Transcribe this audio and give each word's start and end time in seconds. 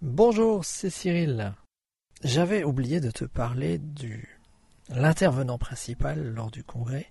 Bonjour, 0.00 0.64
c'est 0.64 0.90
Cyril. 0.90 1.54
J'avais 2.22 2.62
oublié 2.62 3.00
de 3.00 3.10
te 3.10 3.24
parler 3.24 3.78
du 3.78 4.38
l'intervenant 4.90 5.58
principal 5.58 6.22
lors 6.22 6.52
du 6.52 6.62
congrès, 6.62 7.10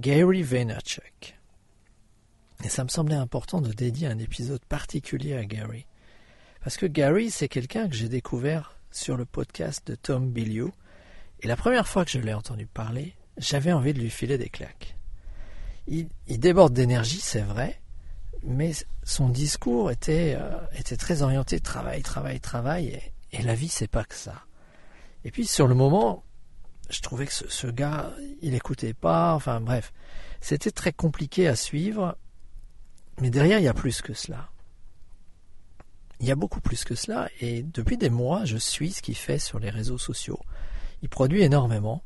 Gary 0.00 0.42
Vaynerchuk. 0.42 1.38
Et 2.64 2.68
ça 2.68 2.82
me 2.82 2.88
semblait 2.88 3.14
important 3.14 3.60
de 3.60 3.72
dédier 3.72 4.08
un 4.08 4.18
épisode 4.18 4.64
particulier 4.64 5.36
à 5.36 5.44
Gary. 5.44 5.86
Parce 6.60 6.76
que 6.76 6.86
Gary, 6.86 7.30
c'est 7.30 7.48
quelqu'un 7.48 7.88
que 7.88 7.94
j'ai 7.94 8.08
découvert 8.08 8.80
sur 8.90 9.16
le 9.16 9.26
podcast 9.26 9.86
de 9.86 9.94
Tom 9.94 10.28
Bilyeu. 10.28 10.72
Et 11.38 11.46
la 11.46 11.56
première 11.56 11.86
fois 11.86 12.04
que 12.04 12.10
je 12.10 12.18
l'ai 12.18 12.34
entendu 12.34 12.66
parler, 12.66 13.14
j'avais 13.38 13.72
envie 13.72 13.94
de 13.94 14.00
lui 14.00 14.10
filer 14.10 14.38
des 14.38 14.48
claques. 14.48 14.96
Il, 15.86 16.08
déborde 16.26 16.72
d'énergie, 16.72 17.20
c'est 17.20 17.42
vrai, 17.42 17.80
mais 18.44 18.72
son 19.02 19.28
discours 19.28 19.90
était, 19.90 20.36
euh, 20.38 20.58
était 20.78 20.96
très 20.96 21.22
orienté 21.22 21.60
travail, 21.60 22.02
travail, 22.02 22.40
travail, 22.40 23.00
et, 23.32 23.42
la 23.42 23.54
vie, 23.54 23.68
c'est 23.68 23.88
pas 23.88 24.04
que 24.04 24.14
ça. 24.14 24.44
Et 25.24 25.30
puis 25.30 25.46
sur 25.46 25.66
le 25.66 25.74
moment, 25.74 26.22
je 26.88 27.00
trouvais 27.00 27.26
que 27.26 27.32
ce, 27.32 27.48
ce 27.48 27.66
gars, 27.66 28.12
il 28.42 28.54
écoutait 28.54 28.94
pas, 28.94 29.34
enfin 29.34 29.60
bref, 29.60 29.92
c'était 30.40 30.70
très 30.70 30.92
compliqué 30.92 31.48
à 31.48 31.56
suivre, 31.56 32.16
mais 33.20 33.30
derrière, 33.30 33.58
il 33.58 33.64
y 33.64 33.68
a 33.68 33.74
plus 33.74 34.02
que 34.02 34.14
cela. 34.14 34.50
Il 36.20 36.26
y 36.26 36.30
a 36.30 36.36
beaucoup 36.36 36.60
plus 36.60 36.84
que 36.84 36.94
cela, 36.94 37.28
et 37.40 37.62
depuis 37.62 37.96
des 37.96 38.10
mois, 38.10 38.44
je 38.44 38.56
suis 38.56 38.92
ce 38.92 39.02
qu'il 39.02 39.16
fait 39.16 39.38
sur 39.38 39.58
les 39.58 39.70
réseaux 39.70 39.98
sociaux. 39.98 40.40
Il 41.02 41.08
produit 41.08 41.42
énormément, 41.42 42.02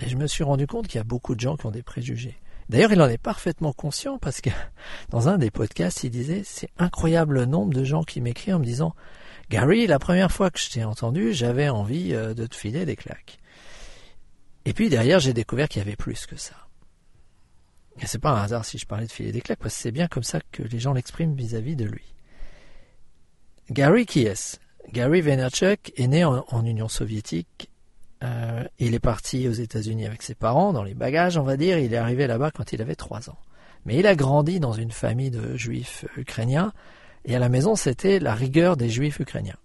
et 0.00 0.08
je 0.08 0.16
me 0.16 0.26
suis 0.26 0.44
rendu 0.44 0.66
compte 0.66 0.88
qu'il 0.88 0.98
y 0.98 1.00
a 1.00 1.04
beaucoup 1.04 1.34
de 1.34 1.40
gens 1.40 1.56
qui 1.56 1.66
ont 1.66 1.70
des 1.70 1.82
préjugés. 1.82 2.38
D'ailleurs, 2.68 2.92
il 2.92 3.00
en 3.00 3.08
est 3.08 3.18
parfaitement 3.18 3.72
conscient 3.72 4.18
parce 4.18 4.40
que 4.40 4.50
dans 5.10 5.28
un 5.28 5.38
des 5.38 5.50
podcasts, 5.50 6.04
il 6.04 6.10
disait 6.10 6.42
c'est 6.44 6.70
incroyable 6.78 7.34
le 7.34 7.46
nombre 7.46 7.72
de 7.72 7.84
gens 7.84 8.02
qui 8.02 8.20
m'écrivent 8.20 8.56
en 8.56 8.58
me 8.58 8.64
disant 8.64 8.94
Gary, 9.48 9.86
la 9.86 9.98
première 9.98 10.32
fois 10.32 10.50
que 10.50 10.58
je 10.58 10.70
t'ai 10.70 10.84
entendu, 10.84 11.32
j'avais 11.32 11.68
envie 11.68 12.12
euh, 12.14 12.34
de 12.34 12.46
te 12.46 12.56
filer 12.56 12.84
des 12.84 12.96
claques. 12.96 13.38
Et 14.64 14.72
puis 14.72 14.88
derrière, 14.88 15.20
j'ai 15.20 15.32
découvert 15.32 15.68
qu'il 15.68 15.80
y 15.80 15.86
avait 15.86 15.96
plus 15.96 16.26
que 16.26 16.36
ça. 16.36 16.56
Et 18.00 18.06
c'est 18.06 18.18
pas 18.18 18.30
un 18.30 18.42
hasard 18.42 18.64
si 18.64 18.78
je 18.78 18.86
parlais 18.86 19.06
de 19.06 19.12
filer 19.12 19.32
des 19.32 19.40
claques, 19.40 19.60
parce 19.60 19.74
que 19.74 19.80
c'est 19.80 19.92
bien 19.92 20.08
comme 20.08 20.24
ça 20.24 20.40
que 20.52 20.62
les 20.62 20.78
gens 20.80 20.92
l'expriment 20.92 21.34
vis-à-vis 21.34 21.76
de 21.76 21.84
lui. 21.84 22.14
Gary 23.70 24.04
qui 24.04 24.28
Gary 24.92 25.20
Vaynerchuk 25.20 25.92
est 25.96 26.06
né 26.06 26.24
en, 26.24 26.64
Union 26.64 26.88
soviétique. 26.88 27.70
Euh, 28.22 28.64
il 28.78 28.94
est 28.94 29.00
parti 29.00 29.46
aux 29.48 29.52
États-Unis 29.52 30.06
avec 30.06 30.22
ses 30.22 30.34
parents, 30.34 30.72
dans 30.72 30.82
les 30.82 30.94
bagages, 30.94 31.36
on 31.36 31.42
va 31.42 31.56
dire. 31.56 31.78
Il 31.78 31.92
est 31.92 31.98
arrivé 31.98 32.26
là-bas 32.26 32.50
quand 32.50 32.72
il 32.72 32.80
avait 32.80 32.94
trois 32.94 33.28
ans. 33.30 33.38
Mais 33.84 33.96
il 33.96 34.06
a 34.06 34.14
grandi 34.14 34.58
dans 34.58 34.72
une 34.72 34.90
famille 34.90 35.30
de 35.30 35.56
juifs 35.56 36.04
ukrainiens, 36.16 36.72
et 37.24 37.36
à 37.36 37.38
la 37.38 37.48
maison, 37.48 37.76
c'était 37.76 38.18
la 38.18 38.34
rigueur 38.34 38.76
des 38.76 38.88
juifs 38.88 39.20
ukrainiens. 39.20 39.56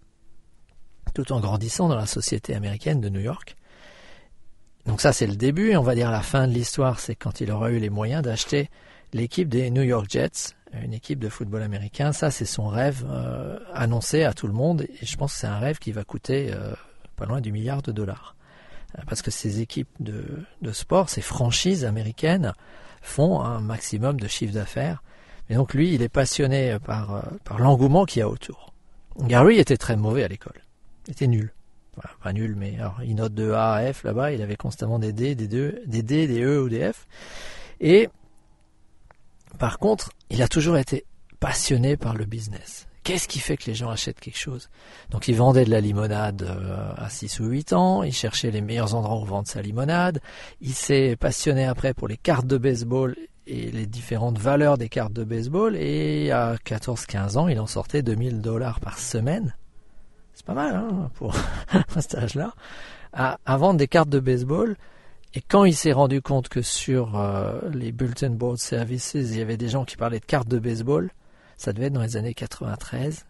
Tout 1.14 1.32
en 1.32 1.40
grandissant 1.40 1.88
dans 1.88 1.96
la 1.96 2.06
société 2.06 2.54
américaine 2.54 3.02
de 3.02 3.10
New 3.10 3.20
York, 3.20 3.56
donc 4.86 5.02
ça 5.02 5.14
c'est 5.14 5.28
le 5.28 5.36
début, 5.36 5.76
on 5.76 5.84
va 5.84 5.96
dire 5.96 6.12
la 6.12 6.22
fin 6.22 6.48
de 6.48 6.54
l'histoire, 6.54 7.00
c'est 7.00 7.16
quand 7.16 7.42
il 7.42 7.52
aura 7.52 7.72
eu 7.72 7.78
les 7.78 7.90
moyens 7.90 8.24
d'acheter 8.24 8.70
l'équipe 9.14 9.48
des 9.48 9.70
New 9.70 9.84
York 9.84 10.08
Jets, 10.10 10.56
une 10.74 10.94
équipe 10.94 11.20
de 11.20 11.30
football 11.30 11.62
américain. 11.62 12.14
Ça 12.14 12.32
c'est 12.32 12.46
son 12.46 12.68
rêve 12.68 13.06
euh, 13.10 13.60
annoncé 13.74 14.24
à 14.24 14.34
tout 14.34 14.48
le 14.48 14.54
monde, 14.54 14.82
et 14.82 15.06
je 15.06 15.16
pense 15.18 15.34
que 15.34 15.40
c'est 15.40 15.48
un 15.48 15.60
rêve 15.60 15.78
qui 15.78 15.92
va 15.92 16.04
coûter 16.04 16.52
euh, 16.52 16.74
pas 17.16 17.26
loin 17.26 17.42
du 17.42 17.52
milliard 17.52 17.82
de 17.82 17.92
dollars. 17.92 18.36
Euh, 18.98 19.02
parce 19.08 19.22
que 19.22 19.32
ces 19.32 19.62
équipes 19.62 19.90
de, 20.00 20.24
de 20.62 20.72
sport, 20.72 21.10
ces 21.10 21.22
franchises 21.22 21.86
américaines, 21.86 22.54
font 23.02 23.42
un 23.42 23.60
maximum 23.62 24.20
de 24.20 24.28
chiffre 24.28 24.54
d'affaires. 24.54 25.04
Et 25.50 25.56
donc 25.56 25.74
lui, 25.74 25.94
il 25.94 26.02
est 26.02 26.10
passionné 26.10 26.78
par, 26.84 27.24
par 27.44 27.60
l'engouement 27.60 28.06
qu'il 28.06 28.20
y 28.20 28.24
a 28.24 28.30
autour. 28.30 28.74
Gary 29.22 29.58
était 29.58 29.78
très 29.78 29.98
mauvais 29.98 30.24
à 30.24 30.28
l'école. 30.28 30.62
Il 31.08 31.12
était 31.12 31.28
nul 31.28 31.52
pas 32.24 32.34
nul, 32.34 32.56
mais 32.56 32.78
il 33.04 33.16
note 33.16 33.34
de 33.34 33.52
A 33.52 33.74
à 33.74 33.94
F 33.94 34.04
là-bas, 34.04 34.32
il 34.32 34.42
avait 34.42 34.56
constamment 34.56 35.00
des 35.00 35.14
D, 35.14 35.36
des, 35.36 35.48
deux, 35.48 35.82
des 35.86 36.04
D, 36.04 36.28
des 36.28 36.42
E 36.42 36.62
ou 36.62 36.70
des 36.70 36.92
F. 36.92 37.08
Et 37.80 38.10
par 39.60 39.80
contre, 39.80 40.12
il 40.30 40.42
a 40.42 40.48
toujours 40.48 40.78
été 40.78 41.06
passionné 41.40 41.98
par 41.98 42.16
le 42.16 42.26
business. 42.26 42.88
Qu'est-ce 43.04 43.28
qui 43.28 43.40
fait 43.40 43.58
que 43.58 43.66
les 43.66 43.74
gens 43.74 43.90
achètent 43.90 44.20
quelque 44.20 44.38
chose? 44.38 44.70
Donc 45.10 45.28
il 45.28 45.36
vendait 45.36 45.66
de 45.66 45.72
la 45.72 45.82
limonade 45.82 46.44
euh, 46.44 46.94
à 46.98 47.10
6 47.10 47.40
ou 47.40 47.46
8 47.46 47.74
ans, 47.74 48.04
il 48.04 48.14
cherchait 48.14 48.52
les 48.52 48.62
meilleurs 48.62 48.94
endroits 48.94 49.20
où 49.20 49.26
vendre 49.26 49.48
sa 49.48 49.62
limonade, 49.62 50.22
il 50.62 50.74
s'est 50.74 51.16
passionné 51.20 51.66
après 51.66 51.94
pour 51.96 52.08
les 52.08 52.18
cartes 52.18 52.46
de 52.46 52.58
baseball 52.58 53.16
et 53.48 53.72
les 53.72 53.86
différentes 53.86 54.38
valeurs 54.38 54.78
des 54.78 54.90
cartes 54.90 55.14
de 55.14 55.24
baseball, 55.24 55.76
et 55.76 56.32
à 56.32 56.56
14-15 56.66 57.38
ans, 57.38 57.48
il 57.48 57.60
en 57.60 57.68
sortait 57.68 58.04
2000 58.04 58.42
dollars 58.42 58.80
par 58.80 59.00
semaine. 59.00 59.56
C'est 60.34 60.46
pas 60.46 60.54
mal 60.54 60.76
hein, 60.76 61.10
pour 61.16 61.36
un 61.96 62.02
stage 62.02 62.36
là, 62.36 62.54
à, 63.14 63.38
vendre 63.58 63.78
des 63.78 63.88
cartes 63.88 64.10
de 64.10 64.20
baseball. 64.20 64.78
Et 65.34 65.42
quand 65.42 65.66
il 65.66 65.76
s'est 65.76 65.92
rendu 65.92 66.22
compte 66.22 66.50
que 66.50 66.62
sur 66.62 67.18
euh, 67.18 67.60
les 67.74 67.92
Bulletin 67.92 68.32
Board 68.32 68.58
Services, 68.58 69.14
il 69.16 69.38
y 69.38 69.42
avait 69.42 69.58
des 69.58 69.70
gens 69.70 69.86
qui 69.86 69.98
parlaient 69.98 70.20
de 70.20 70.26
cartes 70.26 70.48
de 70.48 70.60
baseball, 70.60 71.10
ça 71.62 71.74
devait 71.74 71.88
être 71.88 71.94
dans 71.94 72.02
les 72.02 72.18
années 72.18 72.34
93, 72.34 73.26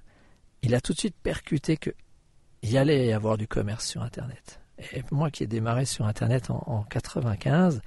il 0.64 0.76
a 0.76 0.82
tout 0.82 0.94
de 0.94 1.00
suite 1.00 1.16
percuté 1.22 1.78
qu'il 1.78 2.78
allait 2.78 3.08
y 3.08 3.14
avoir 3.14 3.38
du 3.38 3.48
commerce 3.48 3.88
sur 3.88 4.02
Internet. 4.02 4.60
Et 4.94 5.04
moi 5.12 5.30
qui 5.30 5.44
ai 5.44 5.48
démarré 5.48 5.86
sur 5.86 6.06
Internet 6.06 6.50
en, 6.50 6.64
en 6.66 6.84
95, 6.84 7.82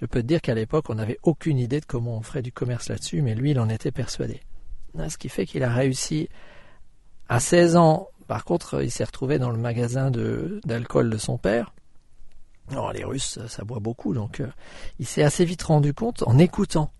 je 0.00 0.06
peux 0.06 0.22
te 0.22 0.26
dire 0.26 0.40
qu'à 0.40 0.54
l'époque, 0.54 0.88
on 0.88 0.94
n'avait 0.94 1.18
aucune 1.22 1.58
idée 1.58 1.80
de 1.80 1.86
comment 1.86 2.16
on 2.16 2.22
ferait 2.22 2.42
du 2.42 2.52
commerce 2.52 2.88
là-dessus, 2.88 3.22
mais 3.22 3.34
lui, 3.34 3.50
il 3.50 3.60
en 3.60 3.68
était 3.68 3.90
persuadé. 3.90 4.40
Ce 5.08 5.18
qui 5.18 5.28
fait 5.28 5.46
qu'il 5.46 5.62
a 5.62 5.72
réussi 5.72 6.28
à 7.28 7.40
16 7.40 7.76
ans 7.76 8.08
par 8.28 8.44
contre, 8.44 8.82
il 8.84 8.90
s'est 8.90 9.04
retrouvé 9.04 9.38
dans 9.38 9.50
le 9.50 9.56
magasin 9.56 10.10
d'alcool 10.10 11.10
de, 11.10 11.16
son 11.16 11.38
père. 11.38 11.72
Les 12.92 13.02
Russes, 13.02 13.38
ça, 13.48 13.64
boit 13.64 13.80
beaucoup, 13.80 14.12
donc 14.12 14.40
euh, 14.40 14.48
il 14.98 15.06
s'est 15.06 15.22
assez 15.22 15.46
vite 15.46 15.62
rendu 15.62 15.94
compte, 15.94 16.22
en 16.24 16.36
écoutant 16.36 16.92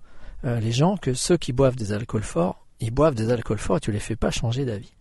euh, 0.44 0.58
les 0.58 0.72
gens, 0.72 0.96
que 0.96 1.12
ceux 1.12 1.36
qui 1.36 1.52
boivent 1.52 1.76
des 1.76 1.92
alcools 1.92 2.22
forts, 2.22 2.66
ils 2.80 2.90
boivent 2.90 3.14
des 3.14 3.30
alcools 3.30 3.58
forts 3.58 3.78
et 3.78 3.80
tu 3.80 3.92
les 3.92 3.98
fais 3.98 4.16
pas 4.16 4.30
changer 4.30 4.64
d'avis. 4.64 4.92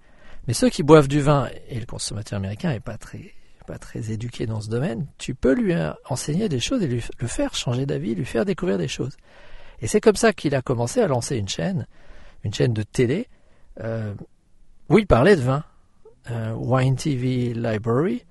Mais 0.47 0.53
ceux 0.53 0.69
qui 0.69 0.83
boivent 0.83 1.07
du 1.07 1.19
vin, 1.19 1.49
et 1.69 1.79
le 1.79 1.85
consommateur 1.85 2.37
américain 2.37 2.71
n'est 2.71 2.79
pas 2.79 2.97
très, 2.97 3.33
pas 3.67 3.77
très 3.77 4.11
éduqué 4.11 4.45
dans 4.45 4.61
ce 4.61 4.69
domaine, 4.69 5.07
tu 5.17 5.35
peux 5.35 5.53
lui 5.53 5.73
euh, 5.73 5.91
enseigner 6.09 6.49
des 6.49 6.59
choses 6.59 6.81
et 6.83 6.87
lui, 6.87 7.03
le 7.19 7.27
faire 7.27 7.53
changer 7.53 7.85
d'avis, 7.85 8.15
lui 8.15 8.25
faire 8.25 8.45
découvrir 8.45 8.77
des 8.77 8.87
choses. 8.87 9.17
Et 9.81 9.87
c'est 9.87 10.01
comme 10.01 10.15
ça 10.15 10.33
qu'il 10.33 10.55
a 10.55 10.61
commencé 10.61 11.01
à 11.01 11.07
lancer 11.07 11.37
une 11.37 11.49
chaîne, 11.49 11.85
une 12.43 12.53
chaîne 12.53 12.73
de 12.73 12.83
télé, 12.83 13.27
où 14.89 14.97
il 14.97 15.07
parlait 15.07 15.35
de 15.35 15.41
vin. 15.41 15.63
Euh, 16.29 16.53
Wine 16.53 16.95
TV 16.97 17.53
Library, 17.53 18.23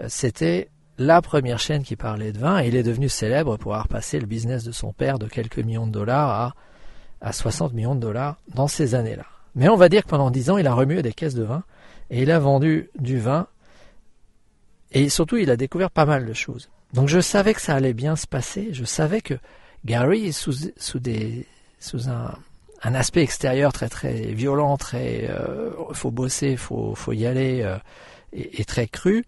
euh, 0.00 0.06
c'était 0.08 0.68
la 0.98 1.22
première 1.22 1.58
chaîne 1.58 1.82
qui 1.82 1.96
parlait 1.96 2.32
de 2.32 2.38
vin 2.38 2.62
et 2.62 2.68
il 2.68 2.76
est 2.76 2.82
devenu 2.82 3.08
célèbre 3.08 3.56
pour 3.56 3.72
avoir 3.72 3.88
passé 3.88 4.20
le 4.20 4.26
business 4.26 4.64
de 4.64 4.72
son 4.72 4.92
père 4.92 5.18
de 5.18 5.26
quelques 5.26 5.58
millions 5.58 5.86
de 5.86 5.92
dollars 5.92 6.28
à, 6.28 6.54
à 7.22 7.32
60 7.32 7.72
millions 7.72 7.94
de 7.94 8.00
dollars 8.00 8.36
dans 8.54 8.68
ces 8.68 8.94
années-là. 8.94 9.24
Mais 9.54 9.68
on 9.68 9.76
va 9.76 9.88
dire 9.88 10.02
que 10.02 10.08
pendant 10.08 10.30
10 10.30 10.50
ans, 10.50 10.58
il 10.58 10.66
a 10.66 10.74
remué 10.74 11.02
des 11.02 11.12
caisses 11.12 11.34
de 11.34 11.44
vin 11.44 11.62
et 12.10 12.22
il 12.22 12.30
a 12.30 12.38
vendu 12.38 12.90
du 12.98 13.18
vin 13.18 13.46
et 14.94 15.08
surtout, 15.08 15.38
il 15.38 15.50
a 15.50 15.56
découvert 15.56 15.90
pas 15.90 16.04
mal 16.04 16.26
de 16.26 16.32
choses. 16.32 16.68
Donc 16.92 17.08
je 17.08 17.20
savais 17.20 17.54
que 17.54 17.60
ça 17.60 17.74
allait 17.74 17.94
bien 17.94 18.16
se 18.16 18.26
passer, 18.26 18.68
je 18.72 18.84
savais 18.84 19.22
que 19.22 19.34
Gary, 19.84 20.32
sous, 20.32 20.52
sous, 20.76 20.98
des, 20.98 21.46
sous 21.80 22.08
un, 22.10 22.34
un 22.82 22.94
aspect 22.94 23.22
extérieur 23.22 23.72
très 23.72 23.88
très 23.88 24.32
violent, 24.32 24.76
très 24.76 25.30
euh, 25.30 25.70
faut 25.92 26.10
bosser, 26.10 26.56
faut 26.56 26.94
faut 26.94 27.12
y 27.12 27.26
aller 27.26 27.62
euh, 27.62 27.78
et, 28.32 28.64
très 28.64 28.86
cru. 28.86 29.24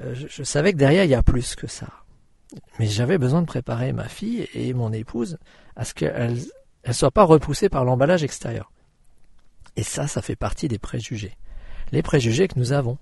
Euh, 0.00 0.14
je, 0.14 0.42
savais 0.44 0.72
que 0.72 0.78
derrière 0.78 1.04
il 1.04 1.10
y 1.10 1.14
a 1.14 1.22
plus 1.22 1.56
que 1.56 1.66
ça. 1.66 1.88
Mais 2.78 2.86
j'avais 2.86 3.18
besoin 3.18 3.42
de 3.42 3.46
préparer 3.46 3.92
ma 3.92 4.08
fille 4.08 4.48
et 4.54 4.72
mon 4.72 4.92
épouse 4.92 5.38
à 5.76 5.84
ce 5.84 5.94
qu'elle 5.94 6.38
elle 6.82 6.94
soit 6.94 7.10
pas 7.10 7.24
repoussée 7.24 7.68
par 7.68 7.84
l'emballage 7.84 8.24
extérieur. 8.24 8.72
Et 9.76 9.82
ça, 9.82 10.06
ça 10.06 10.22
fait 10.22 10.36
partie 10.36 10.68
des 10.68 10.78
préjugés. 10.78 11.36
Les 11.92 12.02
préjugés 12.02 12.48
que 12.48 12.58
nous 12.58 12.72
avons. 12.72 12.98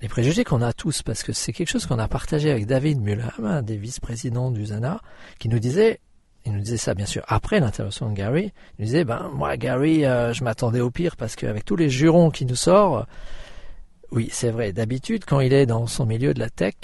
Les 0.00 0.08
préjugés 0.08 0.44
qu'on 0.44 0.62
a 0.62 0.72
tous, 0.72 1.02
parce 1.02 1.22
que 1.22 1.32
c'est 1.32 1.52
quelque 1.52 1.70
chose 1.70 1.86
qu'on 1.86 1.98
a 1.98 2.08
partagé 2.08 2.50
avec 2.50 2.66
David 2.66 3.00
Muller, 3.00 3.28
un 3.42 3.62
des 3.62 3.76
vice-présidents 3.76 4.50
du 4.50 4.66
ZANA, 4.66 5.00
qui 5.38 5.48
nous 5.48 5.58
disait 5.58 6.00
il 6.44 6.52
nous 6.52 6.60
disait 6.60 6.76
ça 6.76 6.94
bien 6.94 7.06
sûr 7.06 7.24
après 7.26 7.58
l'intervention 7.58 8.08
de 8.08 8.14
Gary. 8.14 8.52
Il 8.78 8.82
nous 8.82 8.86
disait 8.86 9.04
ben 9.04 9.30
moi 9.34 9.56
Gary, 9.56 10.04
euh, 10.04 10.32
je 10.32 10.44
m'attendais 10.44 10.80
au 10.80 10.90
pire 10.90 11.16
parce 11.16 11.34
qu'avec 11.34 11.64
tous 11.64 11.74
les 11.74 11.90
jurons 11.90 12.30
qui 12.30 12.46
nous 12.46 12.54
sortent, 12.54 13.08
oui 14.12 14.28
c'est 14.30 14.50
vrai. 14.50 14.72
D'habitude 14.72 15.24
quand 15.24 15.40
il 15.40 15.52
est 15.52 15.66
dans 15.66 15.86
son 15.88 16.06
milieu 16.06 16.34
de 16.34 16.38
la 16.38 16.48
tech, 16.48 16.74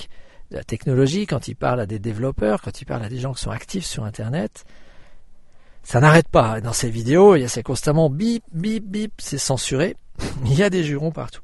de 0.50 0.56
la 0.56 0.64
technologie, 0.64 1.26
quand 1.26 1.46
il 1.46 1.54
parle 1.54 1.80
à 1.80 1.86
des 1.86 2.00
développeurs, 2.00 2.60
quand 2.60 2.80
il 2.80 2.86
parle 2.86 3.04
à 3.04 3.08
des 3.08 3.18
gens 3.18 3.34
qui 3.34 3.42
sont 3.42 3.52
actifs 3.52 3.84
sur 3.84 4.04
Internet, 4.04 4.64
ça 5.82 6.00
n'arrête 6.00 6.28
pas. 6.28 6.60
Dans 6.60 6.72
ses 6.72 6.90
vidéos, 6.90 7.36
il 7.36 7.42
y 7.42 7.44
a 7.44 7.48
c'est 7.48 7.62
constamment 7.62 8.10
bip 8.10 8.44
bip 8.52 8.84
bip, 8.84 9.12
c'est 9.18 9.38
censuré. 9.38 9.96
il 10.44 10.54
y 10.54 10.62
a 10.62 10.70
des 10.70 10.84
jurons 10.84 11.12
partout. 11.12 11.42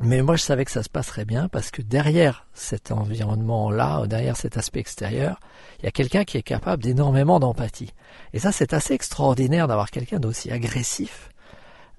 Mais 0.00 0.20
moi, 0.20 0.36
je 0.36 0.42
savais 0.42 0.66
que 0.66 0.70
ça 0.70 0.82
se 0.82 0.90
passerait 0.90 1.24
bien 1.24 1.48
parce 1.48 1.70
que 1.70 1.80
derrière 1.80 2.46
cet 2.52 2.92
environnement-là, 2.92 4.06
derrière 4.06 4.36
cet 4.36 4.58
aspect 4.58 4.80
extérieur, 4.80 5.40
il 5.78 5.86
y 5.86 5.88
a 5.88 5.90
quelqu'un 5.90 6.24
qui 6.24 6.36
est 6.36 6.42
capable 6.42 6.82
d'énormément 6.82 7.40
d'empathie. 7.40 7.94
Et 8.34 8.38
ça, 8.38 8.52
c'est 8.52 8.74
assez 8.74 8.92
extraordinaire 8.92 9.68
d'avoir 9.68 9.90
quelqu'un 9.90 10.20
d'aussi 10.20 10.50
agressif 10.50 11.30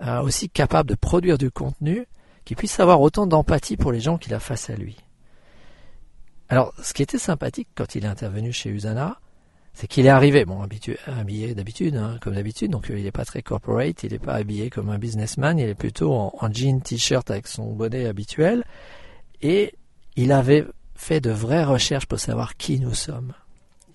euh, 0.04 0.22
aussi 0.22 0.48
capable 0.48 0.90
de 0.90 0.96
produire 0.96 1.40
du 1.40 1.50
contenu 1.50 2.06
qui 2.46 2.54
puisse 2.54 2.80
avoir 2.80 3.02
autant 3.02 3.26
d'empathie 3.26 3.78
pour 3.78 3.92
les 3.92 4.00
gens 4.00 4.20
qu'il 4.20 4.34
a 4.36 4.40
face 4.40 4.70
à 4.70 4.76
lui. 4.76 4.96
Alors, 6.50 6.72
ce 6.84 6.94
qui 6.94 7.02
était 7.02 7.18
sympathique 7.18 7.70
quand 7.74 7.96
il 7.96 8.06
est 8.06 8.08
intervenu 8.08 8.54
chez 8.54 8.70
Usana, 8.70 9.20
c'est 9.78 9.86
qu'il 9.86 10.08
est 10.08 10.10
arrivé, 10.10 10.44
bon, 10.44 10.60
habillé 11.06 11.54
d'habitude, 11.54 11.98
hein, 11.98 12.18
comme 12.20 12.34
d'habitude, 12.34 12.72
donc 12.72 12.90
euh, 12.90 12.98
il 12.98 13.04
n'est 13.04 13.12
pas 13.12 13.26
très 13.26 13.44
corporate, 13.44 14.02
il 14.02 14.12
n'est 14.12 14.18
pas 14.18 14.34
habillé 14.34 14.72
comme 14.72 14.90
un 14.90 14.98
businessman, 14.98 15.60
il 15.60 15.70
est 15.70 15.76
plutôt 15.76 16.16
en, 16.16 16.52
jean, 16.52 16.82
t-shirt 16.82 17.30
avec 17.30 17.46
son 17.46 17.74
bonnet 17.74 18.08
habituel, 18.08 18.64
et 19.44 19.76
il 20.16 20.32
avait 20.32 20.66
fait 20.96 21.22
de 21.22 21.30
vraies 21.30 21.64
recherches 21.64 22.08
pour 22.08 22.20
savoir 22.20 22.58
qui 22.58 22.80
nous 22.80 22.96
sommes. 22.96 23.34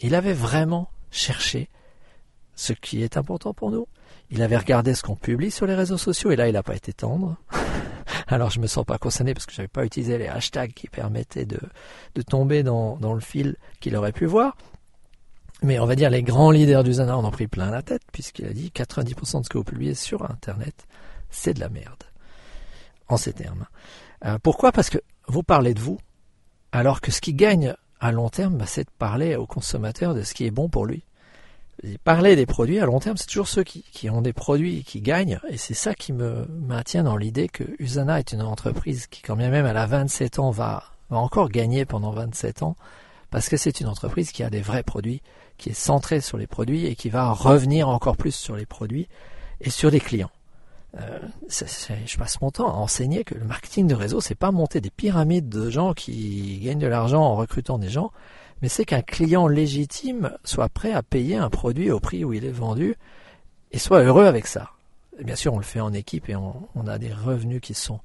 Il 0.00 0.14
avait 0.14 0.34
vraiment 0.34 0.88
cherché 1.10 1.68
ce 2.54 2.72
qui 2.72 3.02
est 3.02 3.16
important 3.16 3.52
pour 3.52 3.72
nous. 3.72 3.88
Il 4.30 4.40
avait 4.42 4.58
regardé 4.58 4.94
ce 4.94 5.02
qu'on 5.02 5.16
publie 5.16 5.50
sur 5.50 5.66
les 5.66 5.74
réseaux 5.74 5.98
sociaux 5.98 6.30
et 6.30 6.36
là 6.36 6.46
il 6.46 6.52
n'a 6.52 6.62
pas 6.62 6.76
été 6.76 6.92
tendre. 6.92 7.34
Alors 8.28 8.50
je 8.50 8.60
me 8.60 8.68
sens 8.68 8.84
pas 8.84 8.98
concerné 8.98 9.34
parce 9.34 9.46
que 9.46 9.52
j'avais 9.52 9.66
pas 9.66 9.84
utilisé 9.84 10.16
les 10.16 10.28
hashtags 10.28 10.74
qui 10.74 10.86
permettaient 10.86 11.44
de, 11.44 11.58
de 12.14 12.22
tomber 12.22 12.62
dans, 12.62 12.96
dans 12.98 13.14
le 13.14 13.20
fil 13.20 13.56
qu'il 13.80 13.96
aurait 13.96 14.12
pu 14.12 14.26
voir. 14.26 14.56
Mais 15.62 15.78
on 15.78 15.86
va 15.86 15.94
dire 15.94 16.10
les 16.10 16.22
grands 16.22 16.50
leaders 16.50 16.82
du 16.82 16.94
Zana 16.94 17.16
en 17.16 17.24
ont 17.24 17.30
pris 17.30 17.46
plein 17.46 17.70
la 17.70 17.82
tête 17.82 18.02
puisqu'il 18.12 18.46
a 18.46 18.52
dit 18.52 18.72
90% 18.74 19.40
de 19.40 19.44
ce 19.44 19.48
que 19.48 19.58
vous 19.58 19.64
publiez 19.64 19.94
sur 19.94 20.28
Internet, 20.28 20.86
c'est 21.30 21.54
de 21.54 21.60
la 21.60 21.68
merde. 21.68 22.04
En 23.08 23.16
ces 23.16 23.32
termes. 23.32 23.66
Euh, 24.24 24.38
pourquoi? 24.42 24.72
Parce 24.72 24.90
que 24.90 24.98
vous 25.28 25.42
parlez 25.42 25.74
de 25.74 25.80
vous, 25.80 25.98
alors 26.72 27.00
que 27.00 27.12
ce 27.12 27.20
qui 27.20 27.34
gagne 27.34 27.74
à 28.00 28.10
long 28.10 28.28
terme, 28.28 28.56
bah, 28.56 28.66
c'est 28.66 28.84
de 28.84 28.90
parler 28.98 29.36
au 29.36 29.46
consommateur 29.46 30.14
de 30.14 30.22
ce 30.22 30.34
qui 30.34 30.46
est 30.46 30.50
bon 30.50 30.68
pour 30.68 30.86
lui. 30.86 31.04
parler 32.04 32.36
des 32.36 32.46
produits 32.46 32.80
à 32.80 32.86
long 32.86 32.98
terme, 32.98 33.16
c'est 33.16 33.26
toujours 33.26 33.48
ceux 33.48 33.62
qui, 33.62 34.10
ont 34.10 34.22
des 34.22 34.32
produits 34.32 34.82
qui 34.82 35.00
gagnent, 35.00 35.38
et 35.48 35.56
c'est 35.56 35.74
ça 35.74 35.94
qui 35.94 36.12
me 36.12 36.46
maintient 36.48 37.04
dans 37.04 37.16
l'idée 37.16 37.48
que 37.48 37.64
Usana 37.78 38.18
est 38.18 38.32
une 38.32 38.42
entreprise 38.42 39.06
qui, 39.06 39.22
quand 39.22 39.36
bien 39.36 39.50
même 39.50 39.66
elle 39.66 39.76
a 39.76 39.86
27 39.86 40.38
ans, 40.38 40.50
va 40.50 40.84
encore 41.10 41.48
gagner 41.48 41.84
pendant 41.84 42.10
27 42.10 42.62
ans, 42.62 42.76
parce 43.32 43.48
que 43.48 43.56
c'est 43.56 43.80
une 43.80 43.88
entreprise 43.88 44.30
qui 44.30 44.44
a 44.44 44.50
des 44.50 44.60
vrais 44.60 44.82
produits, 44.82 45.22
qui 45.56 45.70
est 45.70 45.74
centrée 45.74 46.20
sur 46.20 46.36
les 46.36 46.46
produits 46.46 46.86
et 46.86 46.94
qui 46.94 47.08
va 47.08 47.32
revenir 47.32 47.88
encore 47.88 48.16
plus 48.16 48.34
sur 48.34 48.54
les 48.54 48.66
produits 48.66 49.08
et 49.62 49.70
sur 49.70 49.90
les 49.90 50.00
clients. 50.00 50.30
Euh, 51.00 51.18
je 51.48 52.18
passe 52.18 52.42
mon 52.42 52.50
temps 52.50 52.68
à 52.68 52.76
enseigner 52.76 53.24
que 53.24 53.34
le 53.34 53.44
marketing 53.46 53.86
de 53.86 53.94
réseau, 53.94 54.20
c'est 54.20 54.34
pas 54.34 54.50
monter 54.50 54.82
des 54.82 54.90
pyramides 54.90 55.48
de 55.48 55.70
gens 55.70 55.94
qui 55.94 56.60
gagnent 56.62 56.78
de 56.78 56.86
l'argent 56.86 57.22
en 57.22 57.34
recrutant 57.34 57.78
des 57.78 57.88
gens, 57.88 58.12
mais 58.60 58.68
c'est 58.68 58.84
qu'un 58.84 59.00
client 59.00 59.48
légitime 59.48 60.36
soit 60.44 60.68
prêt 60.68 60.92
à 60.92 61.02
payer 61.02 61.36
un 61.36 61.48
produit 61.48 61.90
au 61.90 62.00
prix 62.00 62.24
où 62.24 62.34
il 62.34 62.44
est 62.44 62.50
vendu 62.50 62.96
et 63.70 63.78
soit 63.78 64.02
heureux 64.02 64.26
avec 64.26 64.46
ça. 64.46 64.72
Bien 65.22 65.36
sûr, 65.36 65.54
on 65.54 65.58
le 65.58 65.64
fait 65.64 65.80
en 65.80 65.94
équipe 65.94 66.28
et 66.28 66.36
on, 66.36 66.68
on 66.74 66.86
a 66.86 66.98
des 66.98 67.12
revenus 67.12 67.62
qui 67.62 67.72
sont 67.72 68.00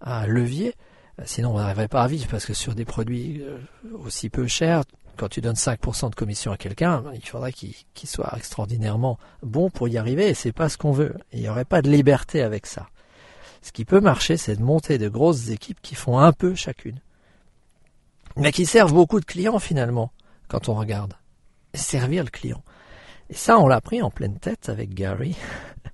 à 0.00 0.26
levier. 0.26 0.74
Sinon, 1.24 1.54
on 1.54 1.58
n'arriverait 1.58 1.88
pas 1.88 2.02
à 2.02 2.08
vivre 2.08 2.26
parce 2.30 2.46
que 2.46 2.54
sur 2.54 2.74
des 2.74 2.84
produits 2.84 3.42
euh, 3.42 3.58
aussi 3.98 4.30
peu 4.30 4.46
chers, 4.46 4.82
quand 5.16 5.28
tu 5.28 5.40
donnes 5.40 5.56
5% 5.56 6.10
de 6.10 6.14
commission 6.14 6.52
à 6.52 6.56
quelqu'un, 6.56 7.04
il 7.14 7.26
faudrait 7.26 7.52
qu'il 7.52 7.74
soit 8.04 8.32
extraordinairement 8.36 9.18
bon 9.42 9.70
pour 9.70 9.88
y 9.88 9.98
arriver 9.98 10.28
et 10.28 10.34
c'est 10.34 10.52
pas 10.52 10.68
ce 10.68 10.78
qu'on 10.78 10.92
veut. 10.92 11.14
Il 11.32 11.40
n'y 11.40 11.48
aurait 11.48 11.64
pas 11.64 11.82
de 11.82 11.90
liberté 11.90 12.42
avec 12.42 12.66
ça. 12.66 12.88
Ce 13.60 13.72
qui 13.72 13.84
peut 13.84 14.00
marcher, 14.00 14.36
c'est 14.36 14.56
de 14.56 14.62
monter 14.62 14.98
de 14.98 15.08
grosses 15.08 15.50
équipes 15.50 15.80
qui 15.82 15.94
font 15.94 16.18
un 16.18 16.32
peu 16.32 16.54
chacune. 16.54 16.98
Mais 18.36 18.50
qui 18.50 18.66
servent 18.66 18.94
beaucoup 18.94 19.20
de 19.20 19.24
clients 19.24 19.58
finalement, 19.58 20.10
quand 20.48 20.68
on 20.68 20.74
regarde. 20.74 21.14
Servir 21.74 22.24
le 22.24 22.30
client. 22.30 22.62
Et 23.30 23.34
ça, 23.34 23.58
on 23.58 23.66
l'a 23.66 23.80
pris 23.80 24.02
en 24.02 24.10
pleine 24.10 24.38
tête 24.38 24.68
avec 24.68 24.94
Gary. 24.94 25.36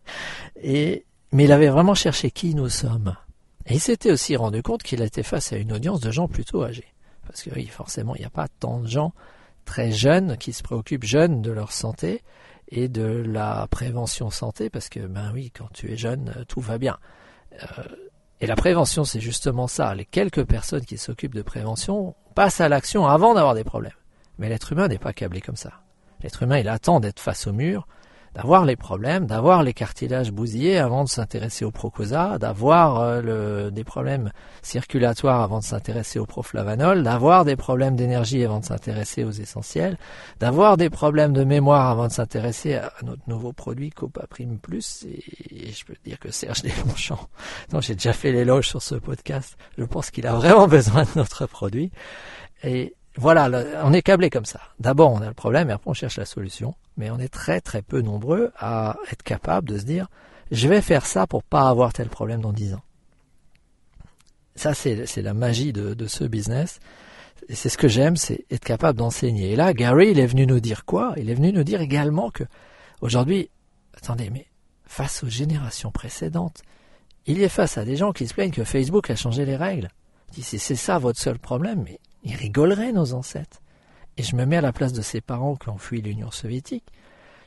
Et, 0.62 1.04
mais 1.32 1.44
il 1.44 1.52
avait 1.52 1.68
vraiment 1.68 1.94
cherché 1.94 2.30
qui 2.30 2.54
nous 2.54 2.68
sommes. 2.68 3.14
Et 3.68 3.74
il 3.74 3.80
s'était 3.80 4.10
aussi 4.10 4.34
rendu 4.34 4.62
compte 4.62 4.82
qu'il 4.82 5.02
était 5.02 5.22
face 5.22 5.52
à 5.52 5.56
une 5.56 5.72
audience 5.72 6.00
de 6.00 6.10
gens 6.10 6.26
plutôt 6.26 6.64
âgés. 6.64 6.92
Parce 7.26 7.42
que 7.42 7.50
oui, 7.54 7.66
forcément, 7.66 8.16
il 8.16 8.20
n'y 8.20 8.26
a 8.26 8.30
pas 8.30 8.48
tant 8.48 8.80
de 8.80 8.86
gens 8.86 9.12
très 9.66 9.92
jeunes 9.92 10.38
qui 10.38 10.54
se 10.54 10.62
préoccupent 10.62 11.04
jeunes 11.04 11.42
de 11.42 11.50
leur 11.50 11.72
santé 11.72 12.22
et 12.70 12.88
de 12.88 13.22
la 13.26 13.66
prévention 13.70 14.30
santé, 14.30 14.70
parce 14.70 14.88
que 14.88 15.00
ben 15.00 15.30
oui, 15.34 15.52
quand 15.56 15.68
tu 15.74 15.92
es 15.92 15.96
jeune, 15.96 16.34
euh, 16.36 16.44
tout 16.44 16.60
va 16.60 16.78
bien. 16.78 16.98
Euh, 17.62 17.82
et 18.40 18.46
la 18.46 18.56
prévention, 18.56 19.04
c'est 19.04 19.20
justement 19.20 19.66
ça. 19.66 19.94
Les 19.94 20.06
quelques 20.06 20.44
personnes 20.44 20.84
qui 20.84 20.96
s'occupent 20.96 21.34
de 21.34 21.42
prévention 21.42 22.14
passent 22.34 22.60
à 22.60 22.68
l'action 22.68 23.06
avant 23.06 23.34
d'avoir 23.34 23.54
des 23.54 23.64
problèmes. 23.64 23.92
Mais 24.38 24.48
l'être 24.48 24.72
humain 24.72 24.88
n'est 24.88 24.98
pas 24.98 25.12
câblé 25.12 25.40
comme 25.40 25.56
ça. 25.56 25.72
L'être 26.22 26.42
humain, 26.42 26.58
il 26.58 26.68
attend 26.68 27.00
d'être 27.00 27.20
face 27.20 27.46
au 27.46 27.52
mur 27.52 27.86
d'avoir 28.38 28.64
les 28.64 28.76
problèmes, 28.76 29.26
d'avoir 29.26 29.64
les 29.64 29.74
cartilages 29.74 30.30
bousillés 30.30 30.78
avant 30.78 31.02
de 31.02 31.08
s'intéresser 31.08 31.64
au 31.64 31.72
procosa, 31.72 32.38
d'avoir 32.38 33.00
euh, 33.00 33.70
des 33.70 33.82
problèmes 33.82 34.30
circulatoires 34.62 35.42
avant 35.42 35.58
de 35.58 35.64
s'intéresser 35.64 36.20
au 36.20 36.26
proflavanol, 36.26 37.02
d'avoir 37.02 37.44
des 37.44 37.56
problèmes 37.56 37.96
d'énergie 37.96 38.44
avant 38.44 38.60
de 38.60 38.64
s'intéresser 38.64 39.24
aux 39.24 39.32
essentiels, 39.32 39.98
d'avoir 40.38 40.76
des 40.76 40.88
problèmes 40.88 41.32
de 41.32 41.42
mémoire 41.42 41.90
avant 41.90 42.06
de 42.06 42.12
s'intéresser 42.12 42.76
à, 42.76 42.92
notre 43.02 43.22
nouveau 43.26 43.52
produit 43.52 43.90
Copa 43.90 44.28
Prime 44.28 44.60
Plus. 44.60 45.04
Et, 45.50 45.72
je 45.72 45.84
peux 45.84 45.96
dire 46.04 46.20
que 46.20 46.30
Serge 46.30 46.62
Desmonchamp, 46.62 47.28
dont 47.70 47.80
j'ai 47.80 47.94
déjà 47.94 48.12
fait 48.12 48.30
l'éloge 48.30 48.68
sur 48.68 48.82
ce 48.82 48.94
podcast, 48.94 49.56
je 49.76 49.84
pense 49.84 50.12
qu'il 50.12 50.28
a 50.28 50.34
vraiment 50.34 50.68
besoin 50.68 51.02
de 51.02 51.10
notre 51.16 51.46
produit. 51.46 51.90
Et 52.62 52.94
voilà, 53.18 53.50
on 53.82 53.92
est 53.92 54.02
câblé 54.02 54.30
comme 54.30 54.44
ça. 54.44 54.60
D'abord, 54.78 55.12
on 55.12 55.20
a 55.20 55.26
le 55.26 55.34
problème 55.34 55.70
et 55.70 55.72
après 55.72 55.90
on 55.90 55.94
cherche 55.94 56.18
la 56.18 56.24
solution. 56.24 56.76
Mais 56.96 57.10
on 57.10 57.18
est 57.18 57.28
très 57.28 57.60
très 57.60 57.82
peu 57.82 58.00
nombreux 58.00 58.52
à 58.56 58.96
être 59.10 59.24
capable 59.24 59.68
de 59.68 59.76
se 59.76 59.84
dire 59.84 60.06
je 60.52 60.68
vais 60.68 60.80
faire 60.80 61.04
ça 61.04 61.26
pour 61.26 61.42
pas 61.42 61.68
avoir 61.68 61.92
tel 61.92 62.08
problème 62.08 62.40
dans 62.40 62.52
dix 62.52 62.74
ans. 62.74 62.82
Ça, 64.54 64.72
c'est 64.72 65.06
la 65.16 65.34
magie 65.34 65.72
de, 65.72 66.06
ce 66.06 66.24
business. 66.24 66.78
Et 67.48 67.54
c'est 67.54 67.68
ce 67.68 67.78
que 67.78 67.88
j'aime, 67.88 68.16
c'est 68.16 68.44
être 68.50 68.64
capable 68.64 68.98
d'enseigner. 68.98 69.52
Et 69.52 69.56
là, 69.56 69.72
Gary, 69.72 70.10
il 70.10 70.18
est 70.18 70.26
venu 70.26 70.46
nous 70.46 70.60
dire 70.60 70.84
quoi? 70.84 71.14
Il 71.16 71.28
est 71.28 71.34
venu 71.34 71.52
nous 71.52 71.64
dire 71.64 71.80
également 71.80 72.30
que 72.30 72.44
aujourd'hui, 73.00 73.50
attendez, 73.96 74.30
mais 74.30 74.46
face 74.84 75.22
aux 75.22 75.28
générations 75.28 75.90
précédentes, 75.90 76.62
il 77.26 77.42
est 77.42 77.48
face 77.48 77.78
à 77.78 77.84
des 77.84 77.96
gens 77.96 78.12
qui 78.12 78.26
se 78.26 78.34
plaignent 78.34 78.52
que 78.52 78.64
Facebook 78.64 79.10
a 79.10 79.16
changé 79.16 79.44
les 79.44 79.56
règles. 79.56 79.88
C'est 80.40 80.58
ça 80.58 80.98
votre 80.98 81.20
seul 81.20 81.38
problème, 81.38 81.82
mais 81.84 82.00
ils 82.22 82.34
rigoleraient, 82.34 82.92
nos 82.92 83.12
ancêtres. 83.14 83.62
Et 84.16 84.22
je 84.22 84.36
me 84.36 84.44
mets 84.44 84.56
à 84.56 84.60
la 84.60 84.72
place 84.72 84.92
de 84.92 85.02
ces 85.02 85.20
parents 85.20 85.56
qui 85.56 85.68
ont 85.68 85.78
fui 85.78 86.00
l'Union 86.00 86.30
soviétique. 86.30 86.84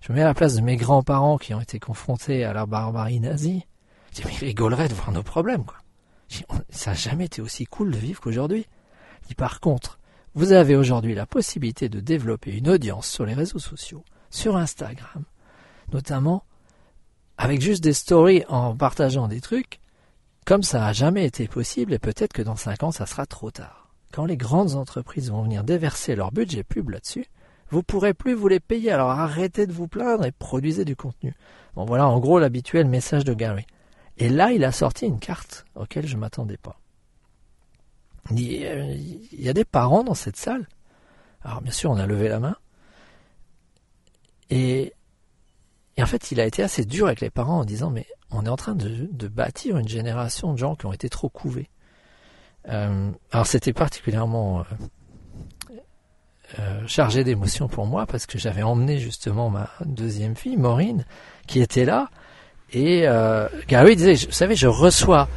Je 0.01 0.11
me 0.11 0.17
mets 0.17 0.23
à 0.23 0.27
la 0.27 0.33
place 0.33 0.55
de 0.55 0.61
mes 0.61 0.77
grands-parents 0.77 1.37
qui 1.37 1.53
ont 1.53 1.61
été 1.61 1.79
confrontés 1.79 2.43
à 2.43 2.53
la 2.53 2.65
barbarie 2.65 3.19
nazie. 3.19 3.65
Je 4.13 4.25
mais 4.25 4.33
ils 4.33 4.45
rigoleraient 4.45 4.89
de 4.89 4.93
voir 4.93 5.11
nos 5.11 5.23
problèmes, 5.23 5.63
quoi. 5.63 5.77
ça 6.69 6.91
n'a 6.91 6.97
jamais 6.97 7.25
été 7.25 7.41
aussi 7.41 7.65
cool 7.65 7.91
de 7.91 7.97
vivre 7.97 8.19
qu'aujourd'hui. 8.19 8.65
Par 9.37 9.59
contre, 9.59 9.99
vous 10.33 10.51
avez 10.51 10.75
aujourd'hui 10.75 11.15
la 11.15 11.25
possibilité 11.25 11.89
de 11.89 11.99
développer 11.99 12.51
une 12.51 12.69
audience 12.69 13.07
sur 13.07 13.25
les 13.25 13.33
réseaux 13.33 13.59
sociaux, 13.59 14.03
sur 14.29 14.57
Instagram, 14.57 15.23
notamment 15.93 16.43
avec 17.37 17.61
juste 17.61 17.83
des 17.83 17.93
stories 17.93 18.43
en 18.49 18.75
partageant 18.75 19.27
des 19.27 19.41
trucs, 19.41 19.79
comme 20.45 20.63
ça 20.63 20.79
n'a 20.79 20.93
jamais 20.93 21.25
été 21.25 21.47
possible 21.47 21.93
et 21.93 21.99
peut-être 21.99 22.33
que 22.33 22.41
dans 22.41 22.55
cinq 22.55 22.83
ans 22.83 22.91
ça 22.91 23.05
sera 23.05 23.25
trop 23.25 23.51
tard 23.51 23.80
quand 24.11 24.25
les 24.25 24.37
grandes 24.37 24.75
entreprises 24.75 25.31
vont 25.31 25.43
venir 25.43 25.63
déverser 25.63 26.15
leur 26.15 26.31
budget 26.31 26.63
pub 26.63 26.89
là-dessus, 26.89 27.25
vous 27.69 27.83
pourrez 27.83 28.13
plus 28.13 28.33
vous 28.33 28.47
les 28.47 28.59
payer. 28.59 28.91
Alors 28.91 29.09
arrêtez 29.09 29.65
de 29.65 29.71
vous 29.71 29.87
plaindre 29.87 30.25
et 30.25 30.31
produisez 30.31 30.85
du 30.85 30.95
contenu. 30.95 31.33
Bon 31.75 31.85
voilà 31.85 32.07
en 32.07 32.19
gros 32.19 32.37
l'habituel 32.37 32.87
message 32.87 33.23
de 33.23 33.33
Gary. 33.33 33.65
Et 34.17 34.29
là 34.29 34.51
il 34.51 34.63
a 34.65 34.71
sorti 34.71 35.05
une 35.05 35.19
carte 35.19 35.65
auquel 35.75 36.05
je 36.05 36.17
m'attendais 36.17 36.57
pas. 36.57 36.77
Il 38.29 39.31
y 39.31 39.49
a 39.49 39.53
des 39.53 39.65
parents 39.65 40.03
dans 40.03 40.13
cette 40.13 40.37
salle. 40.37 40.67
Alors 41.43 41.61
bien 41.61 41.71
sûr 41.71 41.89
on 41.91 41.97
a 41.97 42.05
levé 42.05 42.27
la 42.27 42.39
main. 42.39 42.55
Et, 44.49 44.93
en 45.97 46.05
fait 46.05 46.31
il 46.31 46.41
a 46.41 46.45
été 46.45 46.61
assez 46.61 46.83
dur 46.83 47.05
avec 47.07 47.21
les 47.21 47.29
parents 47.29 47.59
en 47.59 47.65
disant 47.65 47.89
mais 47.89 48.05
on 48.31 48.45
est 48.45 48.49
en 48.49 48.57
train 48.57 48.75
de 48.75 49.27
bâtir 49.27 49.77
une 49.77 49.87
génération 49.87 50.51
de 50.53 50.57
gens 50.57 50.75
qui 50.75 50.85
ont 50.85 50.93
été 50.93 51.09
trop 51.09 51.29
couvés. 51.29 51.69
Euh, 52.69 53.11
alors 53.31 53.47
c'était 53.47 53.73
particulièrement 53.73 54.59
euh, 54.59 54.63
euh, 56.59 56.81
chargé 56.85 57.23
d'émotions 57.23 57.67
pour 57.67 57.85
moi 57.85 58.05
parce 58.05 58.25
que 58.25 58.37
j'avais 58.37 58.61
emmené 58.61 58.99
justement 58.99 59.49
ma 59.49 59.69
deuxième 59.85 60.35
fille, 60.35 60.57
Maureen, 60.57 61.05
qui 61.47 61.61
était 61.61 61.85
là. 61.85 62.09
Et 62.73 63.07
euh, 63.07 63.47
Gary 63.67 63.95
disait, 63.95 64.13
vous 64.25 64.31
savez, 64.31 64.55
je 64.55 64.67
reçois 64.67 65.27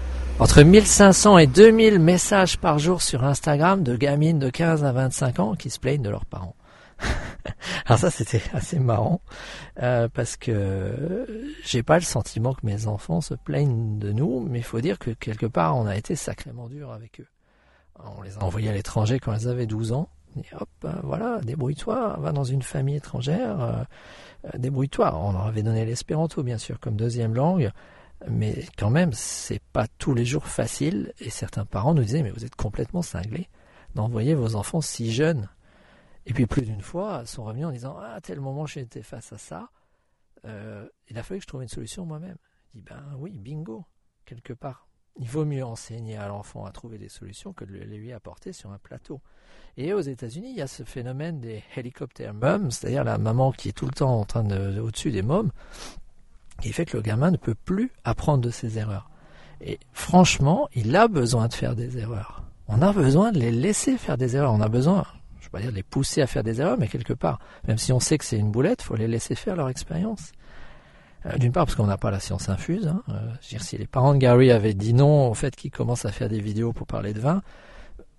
entre 0.40 0.62
1500 0.62 1.38
et 1.38 1.46
2000 1.46 2.00
messages 2.00 2.58
par 2.58 2.78
jour 2.78 3.00
sur 3.00 3.24
Instagram 3.24 3.82
de 3.82 3.96
gamines 3.96 4.40
de 4.40 4.50
15 4.50 4.84
à 4.84 4.92
25 4.92 5.38
ans 5.38 5.54
qui 5.54 5.70
se 5.70 5.78
plaignent 5.78 6.02
de 6.02 6.10
leurs 6.10 6.26
parents. 6.26 6.56
Alors 7.86 7.98
ça 7.98 8.10
c'était 8.10 8.42
assez 8.52 8.78
marrant 8.78 9.20
euh, 9.82 10.08
parce 10.12 10.36
que 10.36 11.26
j'ai 11.64 11.82
pas 11.82 11.96
le 11.96 12.04
sentiment 12.04 12.54
que 12.54 12.64
mes 12.64 12.86
enfants 12.86 13.20
se 13.20 13.34
plaignent 13.34 13.98
de 13.98 14.12
nous, 14.12 14.40
mais 14.40 14.58
il 14.58 14.64
faut 14.64 14.80
dire 14.80 14.98
que 14.98 15.10
quelque 15.10 15.46
part 15.46 15.76
on 15.76 15.86
a 15.86 15.96
été 15.96 16.16
sacrément 16.16 16.68
dur 16.68 16.92
avec 16.92 17.20
eux. 17.20 17.26
On 18.18 18.22
les 18.22 18.36
a 18.36 18.42
envoyés 18.42 18.68
à 18.68 18.72
l'étranger 18.72 19.18
quand 19.20 19.34
ils 19.34 19.48
avaient 19.48 19.66
12 19.66 19.92
ans. 19.92 20.08
Et 20.36 20.44
hop, 20.58 20.68
ben 20.82 20.98
voilà, 21.04 21.40
débrouille-toi, 21.42 22.16
va 22.18 22.32
dans 22.32 22.42
une 22.42 22.62
famille 22.62 22.96
étrangère, 22.96 23.60
euh, 23.60 23.84
euh, 24.46 24.58
débrouille-toi. 24.58 25.16
On 25.16 25.32
leur 25.32 25.46
avait 25.46 25.62
donné 25.62 25.84
l'espéranto 25.84 26.42
bien 26.42 26.58
sûr 26.58 26.80
comme 26.80 26.96
deuxième 26.96 27.34
langue. 27.34 27.70
Mais 28.28 28.64
quand 28.78 28.90
même, 28.90 29.12
c'est 29.12 29.60
pas 29.72 29.86
tous 29.98 30.14
les 30.14 30.24
jours 30.24 30.46
facile. 30.46 31.12
Et 31.20 31.30
certains 31.30 31.64
parents 31.64 31.94
nous 31.94 32.02
disaient, 32.02 32.22
mais 32.22 32.30
vous 32.30 32.44
êtes 32.44 32.56
complètement 32.56 33.02
cinglés 33.02 33.48
d'envoyer 33.94 34.34
vos 34.34 34.56
enfants 34.56 34.80
si 34.80 35.12
jeunes. 35.12 35.48
Et 36.26 36.32
puis 36.32 36.46
plus 36.46 36.62
d'une 36.62 36.80
fois, 36.80 37.26
sont 37.26 37.44
revenus 37.44 37.66
en 37.66 37.72
disant, 37.72 37.96
ah, 38.00 38.14
à 38.14 38.20
tel 38.20 38.40
moment 38.40 38.66
j'ai 38.66 38.80
été 38.80 39.02
face 39.02 39.32
à 39.32 39.38
ça, 39.38 39.70
euh, 40.46 40.88
il 41.08 41.18
a 41.18 41.22
fallu 41.22 41.40
que 41.40 41.44
je 41.44 41.48
trouve 41.48 41.62
une 41.62 41.68
solution 41.68 42.06
moi-même. 42.06 42.36
Je 42.74 42.80
ben 42.80 43.02
oui, 43.18 43.38
bingo, 43.38 43.84
quelque 44.24 44.52
part. 44.52 44.88
Il 45.16 45.28
vaut 45.28 45.44
mieux 45.44 45.64
enseigner 45.64 46.16
à 46.16 46.26
l'enfant 46.26 46.64
à 46.64 46.72
trouver 46.72 46.98
des 46.98 47.08
solutions 47.08 47.52
que 47.52 47.64
de 47.64 47.72
les 47.72 47.98
lui 47.98 48.12
apporter 48.12 48.52
sur 48.52 48.72
un 48.72 48.78
plateau. 48.78 49.20
Et 49.76 49.92
aux 49.92 50.00
États-Unis, 50.00 50.50
il 50.50 50.56
y 50.56 50.62
a 50.62 50.66
ce 50.66 50.82
phénomène 50.82 51.38
des 51.38 51.62
helicopter 51.76 52.32
moms, 52.32 52.70
c'est-à-dire 52.70 53.04
la 53.04 53.18
maman 53.18 53.52
qui 53.52 53.68
est 53.68 53.72
tout 53.72 53.86
le 53.86 53.92
temps 53.92 54.18
en 54.18 54.24
train 54.24 54.42
de, 54.42 54.80
au-dessus 54.80 55.12
des 55.12 55.22
mômes, 55.22 55.52
qui 56.60 56.72
fait 56.72 56.84
que 56.84 56.96
le 56.96 57.02
gamin 57.02 57.30
ne 57.30 57.36
peut 57.36 57.54
plus 57.54 57.92
apprendre 58.02 58.42
de 58.42 58.50
ses 58.50 58.78
erreurs. 58.78 59.08
Et 59.60 59.78
franchement, 59.92 60.68
il 60.74 60.94
a 60.96 61.06
besoin 61.06 61.46
de 61.46 61.54
faire 61.54 61.76
des 61.76 61.96
erreurs. 61.98 62.42
On 62.66 62.82
a 62.82 62.92
besoin 62.92 63.30
de 63.30 63.38
les 63.38 63.52
laisser 63.52 63.96
faire 63.96 64.16
des 64.16 64.34
erreurs. 64.34 64.52
On 64.52 64.60
a 64.60 64.68
besoin, 64.68 65.06
je 65.44 65.48
ne 65.48 65.52
vais 65.52 65.58
pas 65.58 65.60
dire 65.60 65.76
les 65.76 65.82
pousser 65.82 66.22
à 66.22 66.26
faire 66.26 66.42
des 66.42 66.60
erreurs, 66.60 66.78
mais 66.78 66.88
quelque 66.88 67.12
part, 67.12 67.38
même 67.68 67.76
si 67.76 67.92
on 67.92 68.00
sait 68.00 68.16
que 68.16 68.24
c'est 68.24 68.38
une 68.38 68.50
boulette, 68.50 68.82
il 68.82 68.86
faut 68.86 68.96
les 68.96 69.08
laisser 69.08 69.34
faire 69.34 69.56
leur 69.56 69.68
expérience. 69.68 70.32
Euh, 71.26 71.36
d'une 71.36 71.52
part 71.52 71.66
parce 71.66 71.76
qu'on 71.76 71.86
n'a 71.86 71.98
pas 71.98 72.10
la 72.10 72.20
science 72.20 72.48
infuse. 72.48 72.86
Hein. 72.86 73.02
Euh, 73.10 73.30
dire, 73.48 73.62
si 73.62 73.76
les 73.76 73.86
parents 73.86 74.14
de 74.14 74.18
Gary 74.18 74.50
avaient 74.50 74.74
dit 74.74 74.94
non 74.94 75.30
au 75.30 75.34
fait 75.34 75.54
qu'il 75.54 75.70
commence 75.70 76.06
à 76.06 76.12
faire 76.12 76.28
des 76.28 76.40
vidéos 76.40 76.72
pour 76.72 76.86
parler 76.86 77.12
de 77.12 77.20
vin, 77.20 77.42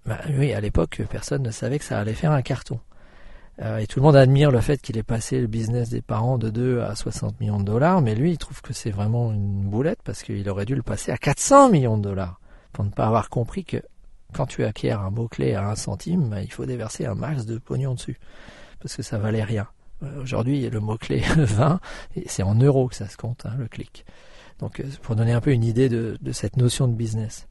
bah, 0.06 0.20
oui, 0.38 0.54
à 0.54 0.62
l'époque, 0.62 1.02
personne 1.10 1.42
ne 1.42 1.52
savait 1.52 1.80
que 1.80 1.86
ça 1.86 2.00
allait 2.00 2.14
faire 2.14 2.32
un 2.32 2.44
carton. 2.44 2.80
Euh, 3.62 3.78
et 3.80 3.88
tout 3.88 4.00
le 4.00 4.06
monde 4.06 4.16
admire 4.16 4.52
le 4.52 4.62
fait 4.62 4.80
qu'il 4.82 4.98
ait 4.98 5.04
passé 5.04 5.40
le 5.40 5.48
business 5.48 5.90
des 5.90 6.02
parents 6.02 6.38
de 6.38 6.50
2 6.50 6.82
à 6.82 6.94
60 6.94 7.40
millions 7.40 7.60
de 7.60 7.64
dollars, 7.64 8.02
mais 8.02 8.14
lui, 8.14 8.32
il 8.32 8.38
trouve 8.38 8.62
que 8.62 8.74
c'est 8.74 8.92
vraiment 8.92 9.32
une 9.32 9.64
boulette 9.64 10.00
parce 10.04 10.22
qu'il 10.22 10.48
aurait 10.50 10.66
dû 10.66 10.76
le 10.76 10.84
passer 10.84 11.12
à 11.12 11.18
400 11.18 11.70
millions 11.70 11.98
de 11.98 12.04
dollars 12.04 12.40
pour 12.72 12.84
ne 12.84 12.90
pas 12.90 13.08
avoir 13.08 13.30
compris 13.30 13.64
que 13.64 13.82
quand 14.34 14.46
tu 14.46 14.64
acquiers 14.66 14.92
un 14.92 15.10
mot-clé 15.10 15.54
à 15.54 15.68
un 15.70 15.76
centime, 15.76 16.38
il 16.42 16.52
faut 16.52 16.66
déverser 16.66 17.06
un 17.06 17.16
max 17.16 17.46
de 17.46 17.58
pognon 17.58 17.94
dessus 17.94 18.20
parce 18.80 18.96
que 18.96 19.04
ça 19.04 19.18
valait 19.18 19.44
rien. 19.44 19.68
Euh, 20.04 20.22
aujourd'hui, 20.22 20.70
le 20.70 20.80
mot-clé 20.80 21.24
20, 21.38 21.80
c'est 22.28 22.44
en 22.44 22.56
euros 22.56 22.88
que 22.88 22.96
ça 22.96 23.08
se 23.08 23.18
compte, 23.18 23.46
hein, 23.46 23.56
le 23.58 23.68
clic. 23.68 24.06
Donc, 24.60 24.80
euh, 24.80 24.84
pour 25.02 25.16
donner 25.16 25.34
un 25.34 25.42
peu 25.42 25.52
une 25.52 25.64
idée 25.64 25.90
de, 25.90 26.18
cette 26.32 26.58
notion 26.58 26.88
de 26.88 26.94
business. 26.94 27.48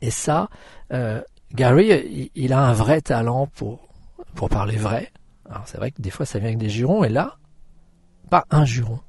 Et 0.00 0.10
ça, 0.10 0.48
euh, 0.92 1.22
Gary, 1.52 2.30
il, 2.34 2.52
a 2.52 2.60
un 2.60 2.72
vrai 2.72 3.00
talent 3.00 3.46
pour, 3.46 3.80
pour 4.34 4.48
parler 4.48 4.76
vrai. 4.76 5.12
Alors, 5.48 5.62
c'est 5.66 5.78
vrai 5.78 5.90
que 5.90 6.00
des 6.00 6.10
fois, 6.10 6.26
ça 6.26 6.38
vient 6.38 6.48
avec 6.48 6.58
des 6.58 6.70
jurons, 6.70 7.04
et 7.04 7.08
là, 7.08 7.36
pas 8.30 8.44
un 8.50 8.64
juron. 8.64 9.00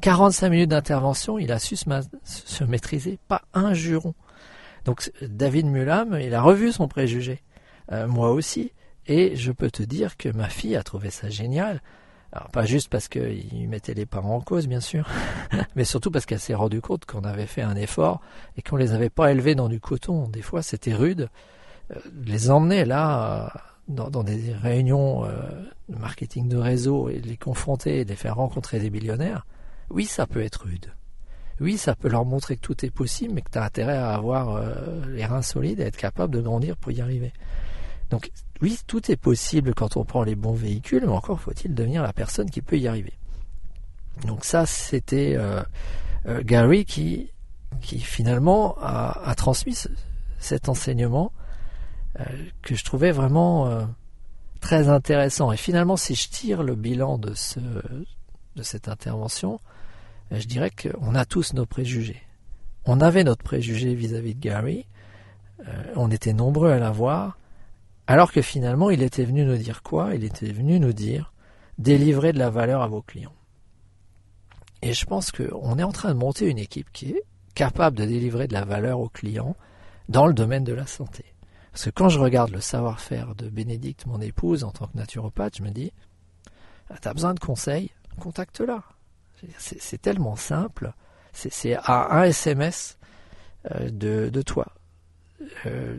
45 0.00 0.48
minutes 0.48 0.70
d'intervention, 0.70 1.38
il 1.38 1.52
a 1.52 1.58
su 1.58 1.76
se, 1.76 2.64
maîtriser, 2.64 3.18
pas 3.28 3.42
un 3.52 3.74
juron. 3.74 4.14
Donc, 4.90 5.12
David 5.22 5.66
Mulam, 5.66 6.18
il 6.20 6.34
a 6.34 6.42
revu 6.42 6.72
son 6.72 6.88
préjugé. 6.88 7.42
moi 8.08 8.32
aussi. 8.32 8.72
Et 9.06 9.36
je 9.36 9.52
peux 9.52 9.70
te 9.70 9.84
dire 9.84 10.16
que 10.16 10.28
ma 10.28 10.48
fille 10.48 10.74
a 10.74 10.82
trouvé 10.82 11.10
ça 11.10 11.28
génial. 11.28 11.80
Alors 12.32 12.48
pas 12.50 12.64
juste 12.64 12.88
parce 12.88 13.06
qu'il 13.06 13.68
mettait 13.68 13.94
les 13.94 14.04
parents 14.04 14.34
en 14.34 14.40
cause, 14.40 14.66
bien 14.66 14.80
sûr, 14.80 15.08
mais 15.76 15.84
surtout 15.84 16.10
parce 16.10 16.26
qu'elle 16.26 16.40
s'est 16.40 16.54
rendue 16.54 16.80
compte 16.80 17.04
qu'on 17.04 17.22
avait 17.22 17.46
fait 17.46 17.62
un 17.62 17.76
effort 17.76 18.20
et 18.56 18.62
qu'on 18.62 18.76
les 18.76 18.92
avait 18.92 19.10
pas 19.10 19.30
élevés 19.30 19.54
dans 19.54 19.68
du 19.68 19.78
coton. 19.78 20.26
Des 20.26 20.42
fois, 20.42 20.60
c'était 20.60 20.92
rude. 20.92 21.28
Euh, 21.92 22.00
les 22.24 22.50
emmener 22.50 22.84
là, 22.84 23.52
dans, 23.86 24.24
des 24.24 24.52
réunions 24.52 25.24
euh, 25.24 25.30
de 25.88 25.98
marketing 25.98 26.48
de 26.48 26.56
réseau 26.56 27.08
et 27.08 27.20
les 27.20 27.36
confronter 27.36 28.00
et 28.00 28.04
les 28.04 28.16
faire 28.16 28.34
rencontrer 28.34 28.80
des 28.80 28.90
millionnaires, 28.90 29.46
oui, 29.88 30.04
ça 30.04 30.26
peut 30.26 30.42
être 30.42 30.64
rude. 30.64 30.92
Oui, 31.60 31.76
ça 31.76 31.94
peut 31.94 32.08
leur 32.08 32.24
montrer 32.24 32.56
que 32.56 32.62
tout 32.62 32.86
est 32.86 32.90
possible, 32.90 33.34
mais 33.34 33.42
que 33.42 33.50
tu 33.50 33.58
as 33.58 33.64
intérêt 33.64 33.96
à 33.96 34.14
avoir 34.14 34.56
euh, 34.56 34.74
les 35.08 35.26
reins 35.26 35.42
solides 35.42 35.78
et 35.80 35.84
être 35.84 35.96
capable 35.96 36.34
de 36.34 36.40
grandir 36.40 36.76
pour 36.76 36.90
y 36.90 37.02
arriver. 37.02 37.32
Donc 38.08 38.30
oui, 38.62 38.78
tout 38.86 39.10
est 39.12 39.16
possible 39.16 39.74
quand 39.74 39.98
on 39.98 40.04
prend 40.04 40.22
les 40.22 40.34
bons 40.34 40.54
véhicules, 40.54 41.02
mais 41.04 41.12
encore 41.12 41.38
faut-il 41.38 41.74
devenir 41.74 42.02
la 42.02 42.14
personne 42.14 42.50
qui 42.50 42.62
peut 42.62 42.78
y 42.78 42.88
arriver. 42.88 43.12
Donc 44.26 44.44
ça, 44.44 44.64
c'était 44.64 45.34
euh, 45.36 45.62
euh, 46.26 46.42
Gary 46.42 46.86
qui, 46.86 47.30
finalement 47.82 48.76
a, 48.80 49.34
transmis 49.36 49.86
cet 50.38 50.68
enseignement 50.68 51.32
que 52.62 52.74
je 52.74 52.84
trouvais 52.84 53.12
vraiment 53.12 53.86
très 54.60 54.88
intéressant. 54.88 55.52
Et 55.52 55.56
finalement, 55.56 55.96
si 55.96 56.16
je 56.16 56.28
tire 56.28 56.62
le 56.62 56.74
bilan 56.74 57.16
de 57.16 57.32
cette 58.62 58.88
intervention, 58.88 59.60
je 60.30 60.46
dirais 60.46 60.70
qu'on 60.70 61.14
a 61.14 61.24
tous 61.24 61.54
nos 61.54 61.66
préjugés. 61.66 62.22
On 62.84 63.00
avait 63.00 63.24
notre 63.24 63.42
préjugé 63.42 63.94
vis-à-vis 63.94 64.34
de 64.34 64.40
Gary, 64.40 64.86
on 65.96 66.10
était 66.10 66.32
nombreux 66.32 66.70
à 66.70 66.78
l'avoir, 66.78 67.38
alors 68.06 68.32
que 68.32 68.42
finalement, 68.42 68.90
il 68.90 69.02
était 69.02 69.24
venu 69.24 69.44
nous 69.44 69.56
dire 69.56 69.82
quoi? 69.82 70.14
Il 70.14 70.24
était 70.24 70.52
venu 70.52 70.80
nous 70.80 70.92
dire 70.92 71.32
délivrer 71.78 72.32
de 72.32 72.38
la 72.38 72.50
valeur 72.50 72.82
à 72.82 72.88
vos 72.88 73.02
clients. 73.02 73.34
Et 74.82 74.94
je 74.94 75.04
pense 75.04 75.30
qu'on 75.30 75.78
est 75.78 75.82
en 75.82 75.92
train 75.92 76.08
de 76.08 76.18
monter 76.18 76.48
une 76.48 76.58
équipe 76.58 76.90
qui 76.92 77.10
est 77.10 77.22
capable 77.54 77.96
de 77.96 78.04
délivrer 78.04 78.46
de 78.46 78.52
la 78.52 78.64
valeur 78.64 79.00
aux 79.00 79.08
clients 79.08 79.56
dans 80.08 80.26
le 80.26 80.34
domaine 80.34 80.64
de 80.64 80.72
la 80.72 80.86
santé. 80.86 81.24
Parce 81.70 81.84
que 81.84 81.90
quand 81.90 82.08
je 82.08 82.18
regarde 82.18 82.50
le 82.50 82.60
savoir-faire 82.60 83.34
de 83.34 83.48
Bénédicte, 83.48 84.06
mon 84.06 84.20
épouse, 84.20 84.64
en 84.64 84.70
tant 84.70 84.86
que 84.86 84.96
naturopathe, 84.96 85.58
je 85.58 85.62
me 85.62 85.70
dis, 85.70 85.92
ah, 86.88 86.96
tu 87.00 87.06
as 87.06 87.14
besoin 87.14 87.34
de 87.34 87.40
conseils, 87.40 87.90
contacte-la. 88.18 88.82
C'est 89.58 90.00
tellement 90.00 90.36
simple. 90.36 90.92
C'est 91.32 91.74
à 91.74 92.18
un 92.18 92.24
SMS 92.24 92.98
euh, 93.70 93.90
de, 93.90 94.42
toi. 94.42 94.66
Euh, 95.66 95.98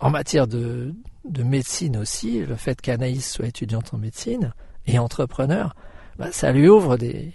en 0.00 0.10
matière 0.10 0.46
de, 0.46 0.94
de 1.24 1.42
médecine 1.42 1.96
aussi, 1.96 2.44
le 2.44 2.56
fait 2.56 2.80
qu'Anaïs 2.80 3.30
soit 3.30 3.46
étudiante 3.46 3.94
en 3.94 3.98
médecine 3.98 4.52
et 4.86 4.98
entrepreneur, 4.98 5.74
bah, 6.18 6.32
ça 6.32 6.52
lui 6.52 6.68
ouvre 6.68 6.96
des, 6.96 7.32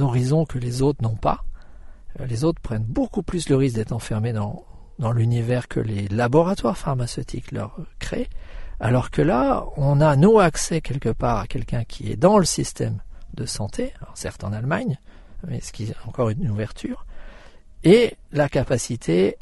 horizons 0.00 0.44
que 0.44 0.58
les 0.58 0.82
autres 0.82 1.02
n'ont 1.02 1.16
pas. 1.16 1.44
Euh, 2.20 2.26
les 2.26 2.44
autres 2.44 2.60
prennent 2.60 2.84
beaucoup 2.84 3.22
plus 3.22 3.48
le 3.48 3.56
risque 3.56 3.76
d'être 3.76 3.92
enfermés 3.92 4.32
dans, 4.32 4.64
dans 4.98 5.12
l'univers 5.12 5.68
que 5.68 5.80
les 5.80 6.08
laboratoires 6.08 6.76
pharmaceutiques 6.76 7.52
leur 7.52 7.78
créent, 7.98 8.30
alors 8.80 9.10
que 9.10 9.22
là, 9.22 9.66
on 9.76 10.00
a 10.00 10.16
nos 10.16 10.40
accès 10.40 10.80
quelque 10.80 11.10
part 11.10 11.38
à 11.38 11.46
quelqu'un 11.46 11.84
qui 11.84 12.10
est 12.10 12.16
dans 12.16 12.38
le 12.38 12.44
système 12.44 13.00
de 13.34 13.46
santé, 13.46 13.92
certes 14.14 14.44
en 14.44 14.52
Allemagne, 14.52 14.98
mais 15.46 15.60
ce 15.60 15.72
qui 15.72 15.84
est 15.84 15.96
encore 16.06 16.30
une 16.30 16.50
ouverture, 16.50 17.06
et 17.84 18.16
la 18.32 18.48
capacité 18.48 19.36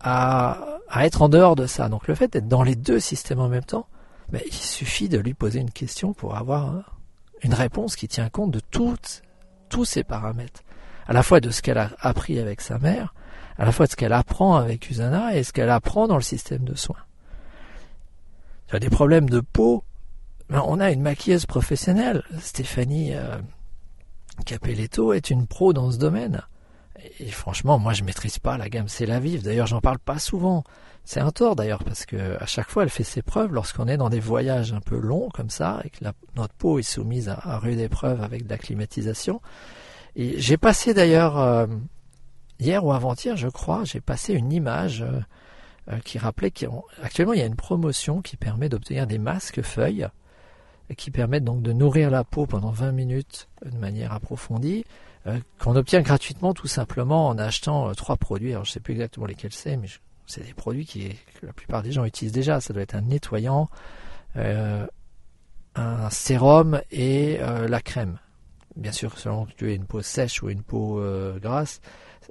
à, 0.00 0.78
être 0.96 1.22
en 1.22 1.28
dehors 1.28 1.56
de 1.56 1.66
ça. 1.66 1.88
Donc 1.88 2.08
le 2.08 2.14
fait 2.14 2.32
d'être 2.32 2.48
dans 2.48 2.62
les 2.62 2.76
deux 2.76 3.00
systèmes 3.00 3.40
en 3.40 3.48
même 3.48 3.64
temps, 3.64 3.86
ben, 4.30 4.40
il 4.46 4.54
suffit 4.54 5.08
de 5.08 5.18
lui 5.18 5.34
poser 5.34 5.60
une 5.60 5.70
question 5.70 6.12
pour 6.12 6.36
avoir 6.36 6.98
une 7.42 7.54
réponse 7.54 7.96
qui 7.96 8.08
tient 8.08 8.28
compte 8.28 8.50
de 8.50 8.60
toutes, 8.60 9.22
tous 9.68 9.84
ces 9.84 10.04
paramètres. 10.04 10.62
À 11.06 11.12
la 11.12 11.22
fois 11.22 11.40
de 11.40 11.50
ce 11.50 11.62
qu'elle 11.62 11.78
a 11.78 11.90
appris 12.00 12.38
avec 12.38 12.60
sa 12.60 12.78
mère, 12.78 13.14
à 13.56 13.64
la 13.64 13.72
fois 13.72 13.86
de 13.86 13.90
ce 13.90 13.96
qu'elle 13.96 14.12
apprend 14.12 14.56
avec 14.56 14.88
Usana 14.90 15.34
et 15.34 15.42
ce 15.42 15.52
qu'elle 15.52 15.70
apprend 15.70 16.06
dans 16.06 16.16
le 16.16 16.22
système 16.22 16.64
de 16.64 16.74
soins. 16.74 16.96
Tu 18.68 18.76
as 18.76 18.78
des 18.78 18.90
problèmes 18.90 19.28
de 19.30 19.40
peau. 19.40 19.82
Ben, 20.50 20.62
on 20.66 20.80
a 20.80 20.90
une 20.90 21.02
maquilleuse 21.02 21.44
professionnelle. 21.44 22.22
Stéphanie 22.40 23.14
euh, 23.14 23.36
Capelletto 24.46 25.12
est 25.12 25.30
une 25.30 25.46
pro 25.46 25.72
dans 25.72 25.90
ce 25.90 25.98
domaine. 25.98 26.42
Et 27.20 27.30
franchement, 27.30 27.78
moi, 27.78 27.92
je 27.92 28.02
maîtrise 28.02 28.38
pas 28.38 28.56
la 28.56 28.68
gamme 28.68 28.88
C'est 28.88 29.06
la 29.06 29.20
vive. 29.20 29.42
D'ailleurs, 29.42 29.66
j'en 29.66 29.80
parle 29.80 29.98
pas 29.98 30.18
souvent. 30.18 30.64
C'est 31.04 31.20
un 31.20 31.30
tort 31.30 31.54
d'ailleurs 31.54 31.84
parce 31.84 32.06
que 32.06 32.36
à 32.40 32.46
chaque 32.46 32.68
fois, 32.70 32.82
elle 32.82 32.90
fait 32.90 33.04
ses 33.04 33.22
preuves 33.22 33.52
lorsqu'on 33.52 33.88
est 33.88 33.96
dans 33.96 34.10
des 34.10 34.20
voyages 34.20 34.72
un 34.72 34.80
peu 34.80 34.98
longs 34.98 35.28
comme 35.32 35.50
ça 35.50 35.80
et 35.84 35.90
que 35.90 36.04
notre 36.36 36.54
peau 36.54 36.78
est 36.78 36.82
soumise 36.82 37.28
à, 37.28 37.58
rude 37.58 37.78
épreuve 37.78 38.22
avec 38.22 38.44
de 38.44 38.50
la 38.50 38.58
climatisation. 38.58 39.40
J'ai 40.16 40.56
passé 40.56 40.94
d'ailleurs 40.94 41.38
euh, 41.38 41.66
hier 42.58 42.84
ou 42.84 42.92
avant-hier, 42.92 43.36
je 43.36 43.48
crois, 43.48 43.84
j'ai 43.84 44.00
passé 44.00 44.34
une 44.34 44.52
image 44.52 45.02
euh, 45.90 45.98
qui 46.04 46.18
rappelait 46.18 46.50
qu'actuellement 46.50 47.32
il 47.32 47.38
y 47.38 47.42
a 47.42 47.46
une 47.46 47.56
promotion 47.56 48.20
qui 48.20 48.36
permet 48.36 48.68
d'obtenir 48.68 49.06
des 49.06 49.18
masques 49.18 49.62
feuilles 49.62 50.08
qui 50.96 51.10
permettent 51.10 51.44
donc 51.44 51.62
de 51.62 51.72
nourrir 51.72 52.10
la 52.10 52.24
peau 52.24 52.46
pendant 52.46 52.70
20 52.70 52.92
minutes 52.92 53.48
de 53.64 53.76
manière 53.76 54.12
approfondie 54.12 54.84
euh, 55.26 55.38
qu'on 55.58 55.76
obtient 55.76 56.00
gratuitement 56.00 56.54
tout 56.54 56.68
simplement 56.68 57.28
en 57.28 57.38
achetant 57.38 57.88
euh, 57.88 57.92
trois 57.92 58.16
produits. 58.16 58.52
Alors 58.52 58.64
je 58.64 58.70
ne 58.70 58.74
sais 58.74 58.80
plus 58.80 58.92
exactement 58.92 59.26
lesquels 59.26 59.52
c'est, 59.52 59.76
mais 59.76 59.88
c'est 60.26 60.46
des 60.46 60.54
produits 60.54 60.86
qui, 60.86 61.08
que 61.40 61.46
la 61.46 61.52
plupart 61.52 61.82
des 61.82 61.92
gens 61.92 62.04
utilisent 62.04 62.32
déjà. 62.32 62.60
Ça 62.60 62.72
doit 62.72 62.82
être 62.82 62.94
un 62.94 63.02
nettoyant, 63.02 63.68
euh, 64.36 64.86
un 65.74 66.10
sérum 66.10 66.80
et 66.90 67.38
la 67.38 67.80
crème. 67.80 68.18
Bien 68.74 68.90
sûr, 68.90 69.16
selon 69.18 69.46
que 69.46 69.52
tu 69.52 69.70
aies 69.70 69.76
une 69.76 69.86
peau 69.86 70.02
sèche 70.02 70.42
ou 70.42 70.50
une 70.50 70.62
peau 70.62 71.00
grasse, 71.40 71.80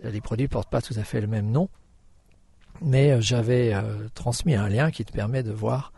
les 0.03 0.19
produits 0.19 0.49
portent 0.49 0.69
pas 0.69 0.81
tout 0.81 0.95
à 0.97 1.03
fait 1.03 1.21
le 1.21 1.27
même 1.27 1.49
nom. 1.49 1.69
Mais 2.81 3.21
j'avais 3.21 3.73
transmis 4.15 4.55
un 4.55 4.67
lien 4.67 4.91
qui 4.91 5.05
te 5.05 5.13
permet 5.13 5.43
de 5.43 5.53
voir 5.53 5.93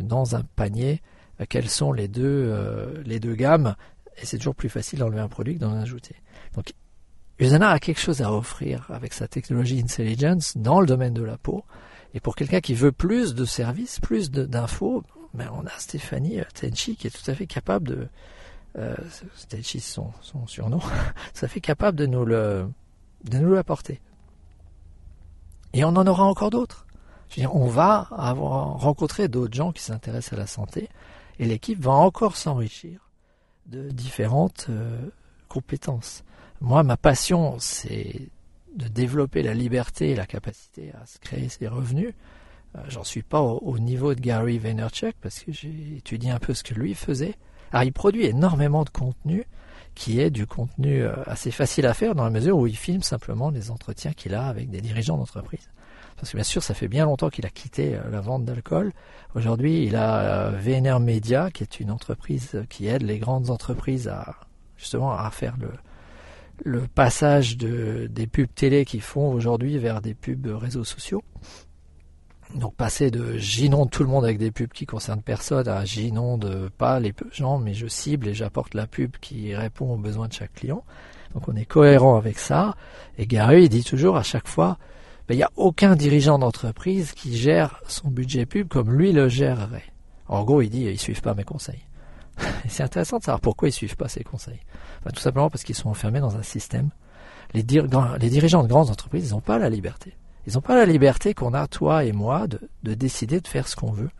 dans 0.00 0.36
un 0.36 0.44
panier 0.54 1.02
quelles 1.46 1.68
sont 1.68 1.92
les 1.92 2.08
deux, 2.08 3.02
les 3.04 3.20
deux 3.20 3.34
gammes 3.34 3.74
et 4.20 4.26
c'est 4.26 4.38
toujours 4.38 4.54
plus 4.54 4.68
facile 4.68 4.98
d'enlever 4.98 5.20
un 5.20 5.28
produit 5.28 5.54
que 5.54 5.60
d'en 5.60 5.74
ajouter. 5.74 6.16
Donc 6.54 6.72
Usana 7.38 7.70
a 7.70 7.78
quelque 7.78 8.00
chose 8.00 8.20
à 8.22 8.32
offrir 8.32 8.86
avec 8.90 9.12
sa 9.12 9.28
technologie 9.28 9.80
intelligence 9.80 10.56
dans 10.56 10.80
le 10.80 10.86
domaine 10.86 11.14
de 11.14 11.22
la 11.22 11.38
peau. 11.38 11.64
Et 12.14 12.20
pour 12.20 12.34
quelqu'un 12.34 12.60
qui 12.60 12.74
veut 12.74 12.92
plus 12.92 13.34
de 13.34 13.44
services, 13.44 14.00
plus 14.00 14.30
d'infos, 14.30 15.04
ben 15.34 15.50
on 15.54 15.66
a 15.66 15.78
Stéphanie 15.78 16.40
Tenchi 16.54 16.96
qui 16.96 17.06
est 17.06 17.10
tout 17.10 17.30
à 17.30 17.34
fait 17.34 17.46
capable 17.46 17.86
de, 17.86 18.08
euh, 18.76 18.96
Tenchi 19.48 19.80
son, 19.80 20.10
son 20.20 20.46
surnom, 20.46 20.80
ça 21.34 21.48
fait 21.48 21.60
capable 21.60 21.96
de 21.96 22.06
nous 22.06 22.24
le, 22.24 22.68
de 23.24 23.38
nous 23.38 23.54
l'apporter. 23.54 24.00
Et 25.74 25.84
on 25.84 25.88
en 25.88 26.06
aura 26.06 26.24
encore 26.24 26.50
d'autres. 26.50 26.86
on 27.52 27.66
va 27.66 28.08
avoir 28.10 28.80
rencontré 28.80 29.28
d'autres 29.28 29.54
gens 29.54 29.70
qui 29.70 29.82
s'intéressent 29.82 30.32
à 30.32 30.40
la 30.40 30.46
santé 30.46 30.88
et 31.38 31.46
l'équipe 31.46 31.80
va 31.80 31.92
encore 31.92 32.36
s'enrichir 32.36 33.10
de 33.66 33.90
différentes 33.90 34.66
euh, 34.70 35.08
compétences. 35.48 36.24
Moi, 36.60 36.82
ma 36.82 36.96
passion, 36.96 37.56
c'est 37.58 38.28
de 38.74 38.88
développer 38.88 39.42
la 39.42 39.54
liberté 39.54 40.10
et 40.10 40.14
la 40.14 40.26
capacité 40.26 40.92
à 41.00 41.06
se 41.06 41.18
créer 41.18 41.48
ses 41.48 41.68
revenus. 41.68 42.14
Euh, 42.76 42.80
j'en 42.88 43.04
suis 43.04 43.22
pas 43.22 43.40
au, 43.40 43.78
niveau 43.78 44.14
de 44.14 44.20
Gary 44.20 44.58
Vaynerchuk 44.58 45.14
parce 45.20 45.40
que 45.40 45.52
j'ai 45.52 45.96
étudié 45.96 46.30
un 46.30 46.38
peu 46.38 46.54
ce 46.54 46.62
que 46.62 46.74
lui 46.74 46.94
faisait. 46.94 47.34
Alors, 47.72 47.84
il 47.84 47.92
produit 47.92 48.26
énormément 48.26 48.84
de 48.84 48.90
contenu 48.90 49.44
qui 49.94 50.20
est 50.20 50.30
du 50.30 50.46
contenu 50.46 51.02
euh, 51.02 51.12
assez 51.26 51.50
facile 51.50 51.86
à 51.86 51.94
faire 51.94 52.14
dans 52.14 52.24
la 52.24 52.30
mesure 52.30 52.56
où 52.56 52.66
il 52.66 52.76
filme 52.76 53.02
simplement 53.02 53.50
les 53.50 53.70
entretiens 53.70 54.12
qu'il 54.12 54.34
a 54.34 54.46
avec 54.46 54.70
des 54.70 54.80
dirigeants 54.80 55.16
d'entreprise. 55.16 55.68
Parce 56.18 56.32
que 56.32 56.36
bien 56.36 56.44
sûr, 56.44 56.62
ça 56.62 56.74
fait 56.74 56.88
bien 56.88 57.04
longtemps 57.04 57.30
qu'il 57.30 57.46
a 57.46 57.50
quitté 57.50 57.94
euh, 57.94 58.00
la 58.10 58.20
vente 58.20 58.44
d'alcool. 58.44 58.92
Aujourd'hui, 59.34 59.84
il 59.84 59.96
a 59.96 60.50
VNR 60.50 61.00
Media, 61.00 61.50
qui 61.50 61.62
est 61.62 61.80
une 61.80 61.90
entreprise 61.90 62.64
qui 62.68 62.88
aide 62.88 63.02
les 63.02 63.18
grandes 63.18 63.50
entreprises 63.50 64.08
à 64.08 64.36
justement 64.76 65.16
faire 65.30 65.56
le, 66.64 66.86
passage 66.88 67.56
de, 67.56 68.08
des 68.10 68.26
pubs 68.26 68.52
télé 68.52 68.84
qu'ils 68.84 69.02
font 69.02 69.32
aujourd'hui 69.32 69.78
vers 69.78 70.00
des 70.00 70.14
pubs 70.14 70.46
réseaux 70.46 70.84
sociaux. 70.84 71.22
Donc 72.54 72.74
passer 72.74 73.10
de 73.10 73.36
j'inonde 73.36 73.90
tout 73.90 74.02
le 74.02 74.08
monde 74.08 74.24
avec 74.24 74.38
des 74.38 74.50
pubs 74.50 74.72
qui 74.72 74.86
concernent 74.86 75.22
personne 75.22 75.68
à 75.68 75.84
j'inonde 75.84 76.70
pas 76.78 76.98
les 76.98 77.12
gens 77.30 77.58
mais 77.58 77.74
je 77.74 77.86
cible 77.86 78.26
et 78.26 78.32
j'apporte 78.32 78.72
la 78.72 78.86
pub 78.86 79.16
qui 79.20 79.54
répond 79.54 79.92
aux 79.92 79.98
besoins 79.98 80.28
de 80.28 80.32
chaque 80.32 80.54
client. 80.54 80.82
Donc 81.34 81.46
on 81.48 81.56
est 81.56 81.66
cohérent 81.66 82.16
avec 82.16 82.38
ça. 82.38 82.74
Et 83.18 83.26
Gary 83.26 83.64
il 83.64 83.68
dit 83.68 83.84
toujours 83.84 84.16
à 84.16 84.22
chaque 84.22 84.48
fois, 84.48 84.78
il 85.34 85.38
n'y 85.38 85.44
a 85.44 85.50
aucun 85.56 85.94
dirigeant 85.94 86.38
d'entreprise 86.38 87.12
qui 87.12 87.36
gère 87.36 87.80
son 87.86 88.08
budget 88.08 88.46
pub 88.46 88.68
comme 88.68 88.92
lui 88.92 89.12
le 89.12 89.28
gérerait. 89.28 89.92
En 90.26 90.44
gros 90.44 90.62
il 90.62 90.70
dit 90.70 90.84
ils 90.84 90.98
suivent 90.98 91.22
pas 91.22 91.34
mes 91.34 91.44
conseils. 91.44 91.84
c'est 92.68 92.82
intéressant 92.82 93.18
de 93.18 93.24
savoir 93.24 93.40
pourquoi 93.40 93.68
ils 93.68 93.72
suivent 93.72 93.96
pas 93.96 94.08
ces 94.08 94.24
conseils. 94.24 94.60
tout 95.12 95.20
simplement 95.20 95.50
parce 95.50 95.64
qu'ils 95.64 95.74
sont 95.74 95.90
enfermés 95.90 96.20
dans 96.20 96.36
un 96.36 96.42
système. 96.42 96.90
Les, 97.54 97.62
dirigeants 97.62 98.62
de 98.62 98.68
grandes 98.68 98.90
entreprises, 98.90 99.28
ils 99.28 99.32
n'ont 99.32 99.40
pas 99.40 99.58
la 99.58 99.70
liberté. 99.70 100.14
Ils 100.46 100.54
n'ont 100.54 100.60
pas 100.60 100.76
la 100.76 100.84
liberté 100.84 101.32
qu'on 101.32 101.54
a, 101.54 101.66
toi 101.66 102.04
et 102.04 102.12
moi, 102.12 102.46
de, 102.46 102.60
de 102.82 102.94
décider 102.94 103.40
de 103.40 103.48
faire 103.48 103.68
ce 103.68 103.74
qu'on 103.74 103.90
veut. 103.90 104.10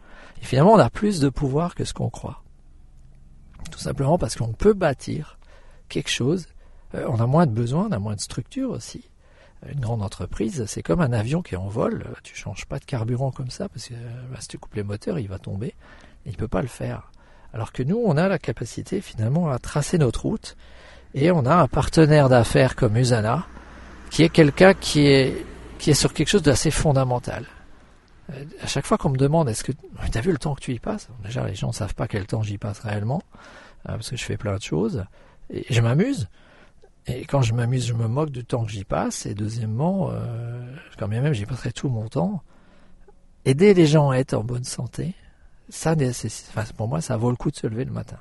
Et 0.41 0.45
finalement, 0.45 0.73
on 0.73 0.79
a 0.79 0.89
plus 0.89 1.21
de 1.21 1.29
pouvoir 1.29 1.75
que 1.75 1.85
ce 1.85 1.93
qu'on 1.93 2.09
croit. 2.09 2.43
Tout 3.71 3.79
simplement 3.79 4.19
parce 4.19 4.35
qu'on 4.35 4.53
peut 4.53 4.73
bâtir 4.73 5.39
quelque 5.89 6.11
chose. 6.11 6.47
Euh, 6.95 7.07
on 7.09 7.21
a 7.21 7.27
moins 7.27 7.47
de 7.47 7.53
besoins, 7.53 7.89
on 7.91 7.93
a 7.93 7.99
moins 7.99 8.15
de 8.15 8.21
structure 8.21 8.71
aussi. 8.71 9.11
Une 9.67 9.81
grande 9.81 10.03
entreprise, 10.03 10.65
c'est 10.67 10.83
comme 10.83 11.01
un 11.01 11.13
avion 11.13 11.43
qui 11.43 11.55
est 11.55 11.59
en 11.59 11.69
vol. 11.69 12.07
Tu 12.23 12.37
changes 12.37 12.67
pas 12.67 12.79
de 12.79 12.85
carburant 12.85 13.33
comme 13.33 13.51
ça 13.51 13.69
parce 13.69 13.89
que 13.89 13.95
bah, 14.31 14.39
si 14.41 14.49
tu 14.49 14.59
coupes 14.59 14.75
les 14.75 14.85
moteurs, 14.85 15.19
il 15.19 15.29
va 15.29 15.39
tomber. 15.39 15.75
Il 16.27 16.33
ne 16.33 16.37
peut 16.37 16.49
pas 16.49 16.63
le 16.63 16.69
faire. 16.69 17.11
Alors 17.53 17.73
que 17.73 17.83
nous, 17.83 18.01
on 18.05 18.17
a 18.17 18.29
la 18.29 18.39
capacité 18.39 19.01
finalement 19.01 19.51
à 19.51 19.59
tracer 19.59 19.99
notre 19.99 20.23
route 20.27 20.57
et 21.15 21.31
on 21.31 21.45
a 21.47 21.57
un 21.57 21.67
partenaire 21.67 22.29
d'affaires 22.29 22.77
comme 22.77 22.97
Usana 22.97 23.47
qui 24.11 24.23
est 24.23 24.29
quelqu'un 24.29 24.75
qui 24.75 25.07
est, 25.07 25.45
qui 25.79 25.91
est 25.91 25.95
sur 25.95 26.13
quelque 26.13 26.29
chose 26.29 26.43
d'assez 26.43 26.71
fondamental. 26.71 27.47
Euh, 28.31 28.45
à 28.63 28.67
chaque 28.67 28.87
fois 28.87 28.99
qu'on 28.99 29.11
me 29.11 29.17
demande 29.17 29.49
est-ce 29.49 29.65
que 29.65 29.73
tu 29.73 30.19
as 30.19 30.21
vu 30.21 30.33
le 30.33 30.39
temps 30.39 30.55
que 30.55 30.61
tu 30.61 30.73
y 30.73 30.79
passes? 30.79 31.09
Déjà, 31.25 31.47
les 31.47 31.55
gens 31.55 31.69
ne 31.69 31.73
savent 31.73 31.95
pas 31.95 32.07
quel 32.07 32.27
temps 32.27 32.43
j'y 32.43 32.59
passe 32.59 32.81
réellement 32.81 33.23
euh, 33.89 33.93
parce 33.93 34.11
que 34.11 34.17
je 34.17 34.25
fais 34.25 34.37
plein 34.37 34.57
de 34.57 34.63
choses 34.63 35.05
et 35.51 35.67
je 35.71 35.81
m'amuse. 35.81 36.29
Et 37.09 37.25
quand 37.25 37.43
je 37.43 37.55
m'amuse, 37.55 37.87
je 37.87 37.95
me 37.95 38.07
moque 38.07 38.31
du 38.31 38.45
temps 38.45 38.65
que 38.65 38.71
j'y 38.71 38.85
passe. 38.85 39.27
Et 39.27 39.35
deuxièmement, 39.35 40.11
euh, 40.13 40.61
quand 40.99 41.09
bien 41.09 41.23
même 41.23 41.33
j'y 41.33 41.47
passerai 41.47 41.73
tout 41.73 41.89
mon 41.89 42.09
temps, 42.09 42.43
aider 43.45 43.75
les 43.75 43.87
gens 43.87 44.11
à 44.11 44.17
être 44.17 44.35
en 44.35 44.45
bonne 44.45 44.65
santé, 44.65 45.15
ça, 45.71 45.95
pour 46.77 46.89
moi, 46.89 47.01
ça 47.01 47.17
vaut 47.17 47.31
le 47.31 47.37
coup 47.37 47.51
de 47.51 47.57
se 47.57 47.67
lever 47.67 47.85
le 47.85 47.93
matin. 47.93 48.19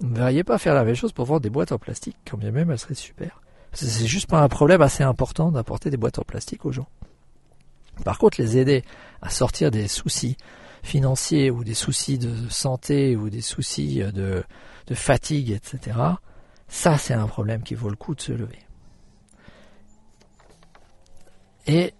Vous 0.00 0.08
ne 0.08 0.16
verriez 0.16 0.44
pas 0.44 0.58
faire 0.58 0.74
la 0.74 0.84
même 0.84 0.94
chose 0.94 1.12
pour 1.12 1.24
vendre 1.24 1.40
des 1.40 1.50
boîtes 1.50 1.72
en 1.72 1.78
plastique, 1.78 2.16
quand 2.28 2.36
bien 2.36 2.50
même 2.50 2.70
elles 2.70 2.78
seraient 2.78 2.94
super. 2.94 3.40
C'est 3.72 4.06
juste 4.06 4.28
pas 4.28 4.40
un 4.40 4.48
problème 4.48 4.82
assez 4.82 5.02
important 5.02 5.50
d'apporter 5.50 5.90
des 5.90 5.96
boîtes 5.96 6.18
en 6.18 6.22
plastique 6.22 6.64
aux 6.64 6.72
gens. 6.72 6.88
Par 8.04 8.18
contre, 8.18 8.40
les 8.40 8.58
aider 8.58 8.84
à 9.22 9.30
sortir 9.30 9.70
des 9.70 9.88
soucis 9.88 10.36
financiers 10.82 11.50
ou 11.50 11.64
des 11.64 11.74
soucis 11.74 12.18
de 12.18 12.48
santé 12.50 13.16
ou 13.16 13.30
des 13.30 13.40
soucis 13.40 14.02
de, 14.12 14.44
de 14.86 14.94
fatigue, 14.94 15.50
etc., 15.50 15.96
ça 16.74 16.98
c'est 16.98 17.14
un 17.14 17.28
problème 17.28 17.62
qui 17.62 17.76
vaut 17.76 17.88
le 17.88 17.94
coup 17.94 18.16
de 18.16 18.20
se 18.20 18.32
lever. 18.32 18.58
Et 21.68 21.94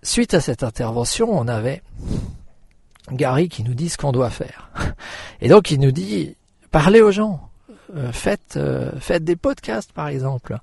suite 0.00 0.32
à 0.34 0.40
cette 0.40 0.62
intervention, 0.62 1.28
on 1.28 1.48
avait 1.48 1.82
Gary 3.10 3.48
qui 3.48 3.64
nous 3.64 3.74
dit 3.74 3.88
ce 3.88 3.98
qu'on 3.98 4.12
doit 4.12 4.30
faire. 4.30 4.70
Et 5.40 5.48
donc 5.48 5.72
il 5.72 5.80
nous 5.80 5.90
dit, 5.90 6.36
parlez 6.70 7.02
aux 7.02 7.10
gens, 7.10 7.50
euh, 7.96 8.12
euh, 8.56 8.92
faites 9.00 9.24
des 9.24 9.36
podcasts 9.36 9.92
par 9.92 10.06
exemple. 10.06 10.58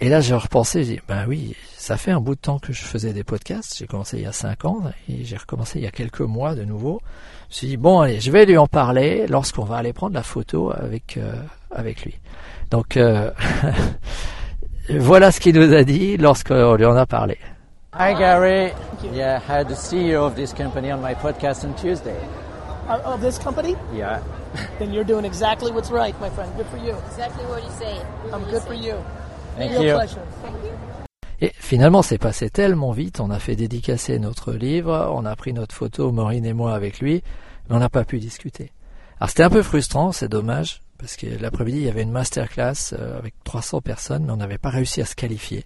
Et 0.00 0.08
là 0.08 0.20
j'ai 0.20 0.34
repensé, 0.34 0.84
j'ai 0.84 0.96
dit, 0.96 1.00
ben 1.08 1.24
oui, 1.26 1.56
ça 1.76 1.96
fait 1.96 2.10
un 2.10 2.20
bout 2.20 2.34
de 2.34 2.40
temps 2.40 2.58
que 2.58 2.72
je 2.72 2.82
faisais 2.82 3.12
des 3.12 3.24
podcasts, 3.24 3.78
j'ai 3.78 3.86
commencé 3.86 4.18
il 4.18 4.24
y 4.24 4.26
a 4.26 4.32
cinq 4.32 4.64
ans 4.64 4.82
et 5.08 5.24
j'ai 5.24 5.36
recommencé 5.36 5.78
il 5.78 5.84
y 5.84 5.86
a 5.86 5.90
quelques 5.90 6.20
mois 6.20 6.54
de 6.54 6.64
nouveau. 6.64 7.00
Je 7.48 7.54
me 7.54 7.54
suis 7.54 7.66
dit, 7.68 7.76
bon 7.76 8.00
allez, 8.00 8.20
je 8.20 8.30
vais 8.30 8.44
lui 8.44 8.58
en 8.58 8.66
parler 8.66 9.26
lorsqu'on 9.26 9.64
va 9.64 9.76
aller 9.76 9.92
prendre 9.92 10.14
la 10.14 10.22
photo 10.22 10.70
avec, 10.70 11.16
euh, 11.16 11.34
avec 11.70 12.04
lui. 12.04 12.14
Donc 12.70 12.98
voilà 14.90 15.32
ce 15.32 15.40
qu'il 15.40 15.58
nous 15.58 15.72
a 15.72 15.84
dit 15.84 16.16
lorsqu'on 16.16 16.74
lui 16.74 16.84
en 16.84 16.96
a 16.96 17.06
parlé. 17.06 17.38
Hi, 17.98 18.12
Gary. 18.12 18.74
Yeah, 19.14 19.38
I 19.38 19.40
had 19.40 19.68
the 19.68 19.74
CEO 19.74 20.26
of 20.26 20.34
this 20.34 20.52
company 20.52 20.92
on 20.92 21.00
my 21.00 21.14
podcast 21.14 21.64
on 21.64 21.72
Tuesday. 21.76 22.18
Uh, 22.86 23.00
of 23.06 23.22
this 23.22 23.38
company? 23.38 23.74
Yeah. 23.94 24.20
then 24.78 24.92
you're 24.92 25.02
doing 25.02 25.24
exactly 25.24 25.72
what's 25.72 25.90
right, 25.90 26.14
my 26.20 26.28
friend. 26.28 26.54
Good 26.58 26.66
for 26.66 26.76
you. 26.76 26.94
Exactly 27.06 27.46
what 27.46 27.64
you 27.64 27.70
say. 27.70 27.98
I'm 28.34 28.44
good 28.50 28.62
for 28.64 28.74
you. 28.74 29.02
Thank 29.56 29.70
Real 29.70 29.84
you. 29.84 29.94
pleasure. 29.94 30.20
Et 31.40 31.52
finalement, 31.54 32.02
c'est 32.02 32.18
passé 32.18 32.48
tellement 32.48 32.92
vite. 32.92 33.20
On 33.20 33.30
a 33.30 33.38
fait 33.38 33.56
dédicacer 33.56 34.18
notre 34.18 34.52
livre, 34.52 35.12
on 35.14 35.24
a 35.24 35.36
pris 35.36 35.52
notre 35.52 35.74
photo, 35.74 36.10
Maureen 36.12 36.46
et 36.46 36.54
moi, 36.54 36.74
avec 36.74 37.00
lui, 37.00 37.22
mais 37.68 37.76
on 37.76 37.78
n'a 37.78 37.90
pas 37.90 38.04
pu 38.04 38.18
discuter. 38.18 38.72
Alors 39.20 39.30
c'était 39.30 39.42
un 39.42 39.50
peu 39.50 39.62
frustrant, 39.62 40.12
c'est 40.12 40.28
dommage, 40.28 40.80
parce 40.98 41.16
que 41.16 41.26
l'après-midi, 41.40 41.78
il 41.78 41.84
y 41.84 41.88
avait 41.88 42.02
une 42.02 42.10
masterclass 42.10 42.92
euh, 42.92 43.18
avec 43.18 43.34
300 43.44 43.80
personnes, 43.82 44.24
mais 44.24 44.32
on 44.32 44.36
n'avait 44.36 44.58
pas 44.58 44.70
réussi 44.70 45.00
à 45.00 45.04
se 45.04 45.14
qualifier. 45.14 45.64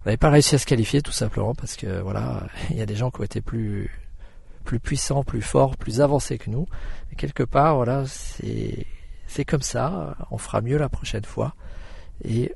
On 0.00 0.08
n'avait 0.08 0.16
pas 0.16 0.30
réussi 0.30 0.54
à 0.54 0.58
se 0.58 0.66
qualifier 0.66 1.02
tout 1.02 1.12
simplement 1.12 1.54
parce 1.54 1.76
que 1.76 2.00
voilà, 2.00 2.46
il 2.70 2.76
y 2.76 2.82
a 2.82 2.86
des 2.86 2.96
gens 2.96 3.10
qui 3.10 3.20
ont 3.20 3.24
été 3.24 3.40
plus 3.40 3.90
plus 4.64 4.78
puissants, 4.78 5.24
plus 5.24 5.42
forts, 5.42 5.76
plus 5.76 6.00
avancés 6.00 6.38
que 6.38 6.48
nous. 6.48 6.66
Et 7.10 7.16
quelque 7.16 7.42
part, 7.42 7.76
voilà, 7.76 8.04
c'est 8.06 8.86
c'est 9.26 9.44
comme 9.44 9.62
ça. 9.62 10.16
On 10.30 10.38
fera 10.38 10.60
mieux 10.60 10.78
la 10.78 10.88
prochaine 10.88 11.24
fois. 11.24 11.54
Et 12.24 12.52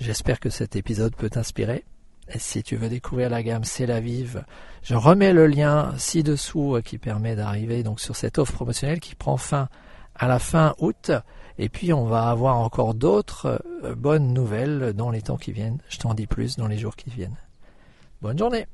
j'espère 0.00 0.40
que 0.40 0.50
cet 0.50 0.76
épisode 0.76 1.14
peut 1.14 1.30
t'inspirer. 1.30 1.84
Et 2.32 2.38
si 2.38 2.62
tu 2.62 2.76
veux 2.76 2.88
découvrir 2.88 3.30
la 3.30 3.42
gamme 3.42 3.64
C'est 3.64 3.86
la 3.86 4.00
Vive, 4.00 4.44
je 4.82 4.94
remets 4.94 5.32
le 5.32 5.46
lien 5.46 5.94
ci-dessous 5.96 6.76
euh, 6.76 6.82
qui 6.82 6.98
permet 6.98 7.36
d'arriver 7.36 7.82
donc 7.82 8.00
sur 8.00 8.16
cette 8.16 8.38
offre 8.38 8.52
promotionnelle 8.52 9.00
qui 9.00 9.14
prend 9.14 9.38
fin 9.38 9.68
à 10.14 10.28
la 10.28 10.38
fin 10.38 10.74
août. 10.78 11.10
Et 11.58 11.68
puis 11.68 11.92
on 11.92 12.04
va 12.04 12.28
avoir 12.28 12.58
encore 12.58 12.94
d'autres 12.94 13.62
euh, 13.84 13.94
bonnes 13.94 14.34
nouvelles 14.34 14.92
dans 14.92 15.10
les 15.10 15.22
temps 15.22 15.38
qui 15.38 15.52
viennent. 15.52 15.78
Je 15.88 15.98
t'en 15.98 16.12
dis 16.12 16.26
plus 16.26 16.56
dans 16.56 16.68
les 16.68 16.78
jours 16.78 16.96
qui 16.96 17.08
viennent. 17.08 17.38
Bonne 18.20 18.38
journée 18.38 18.66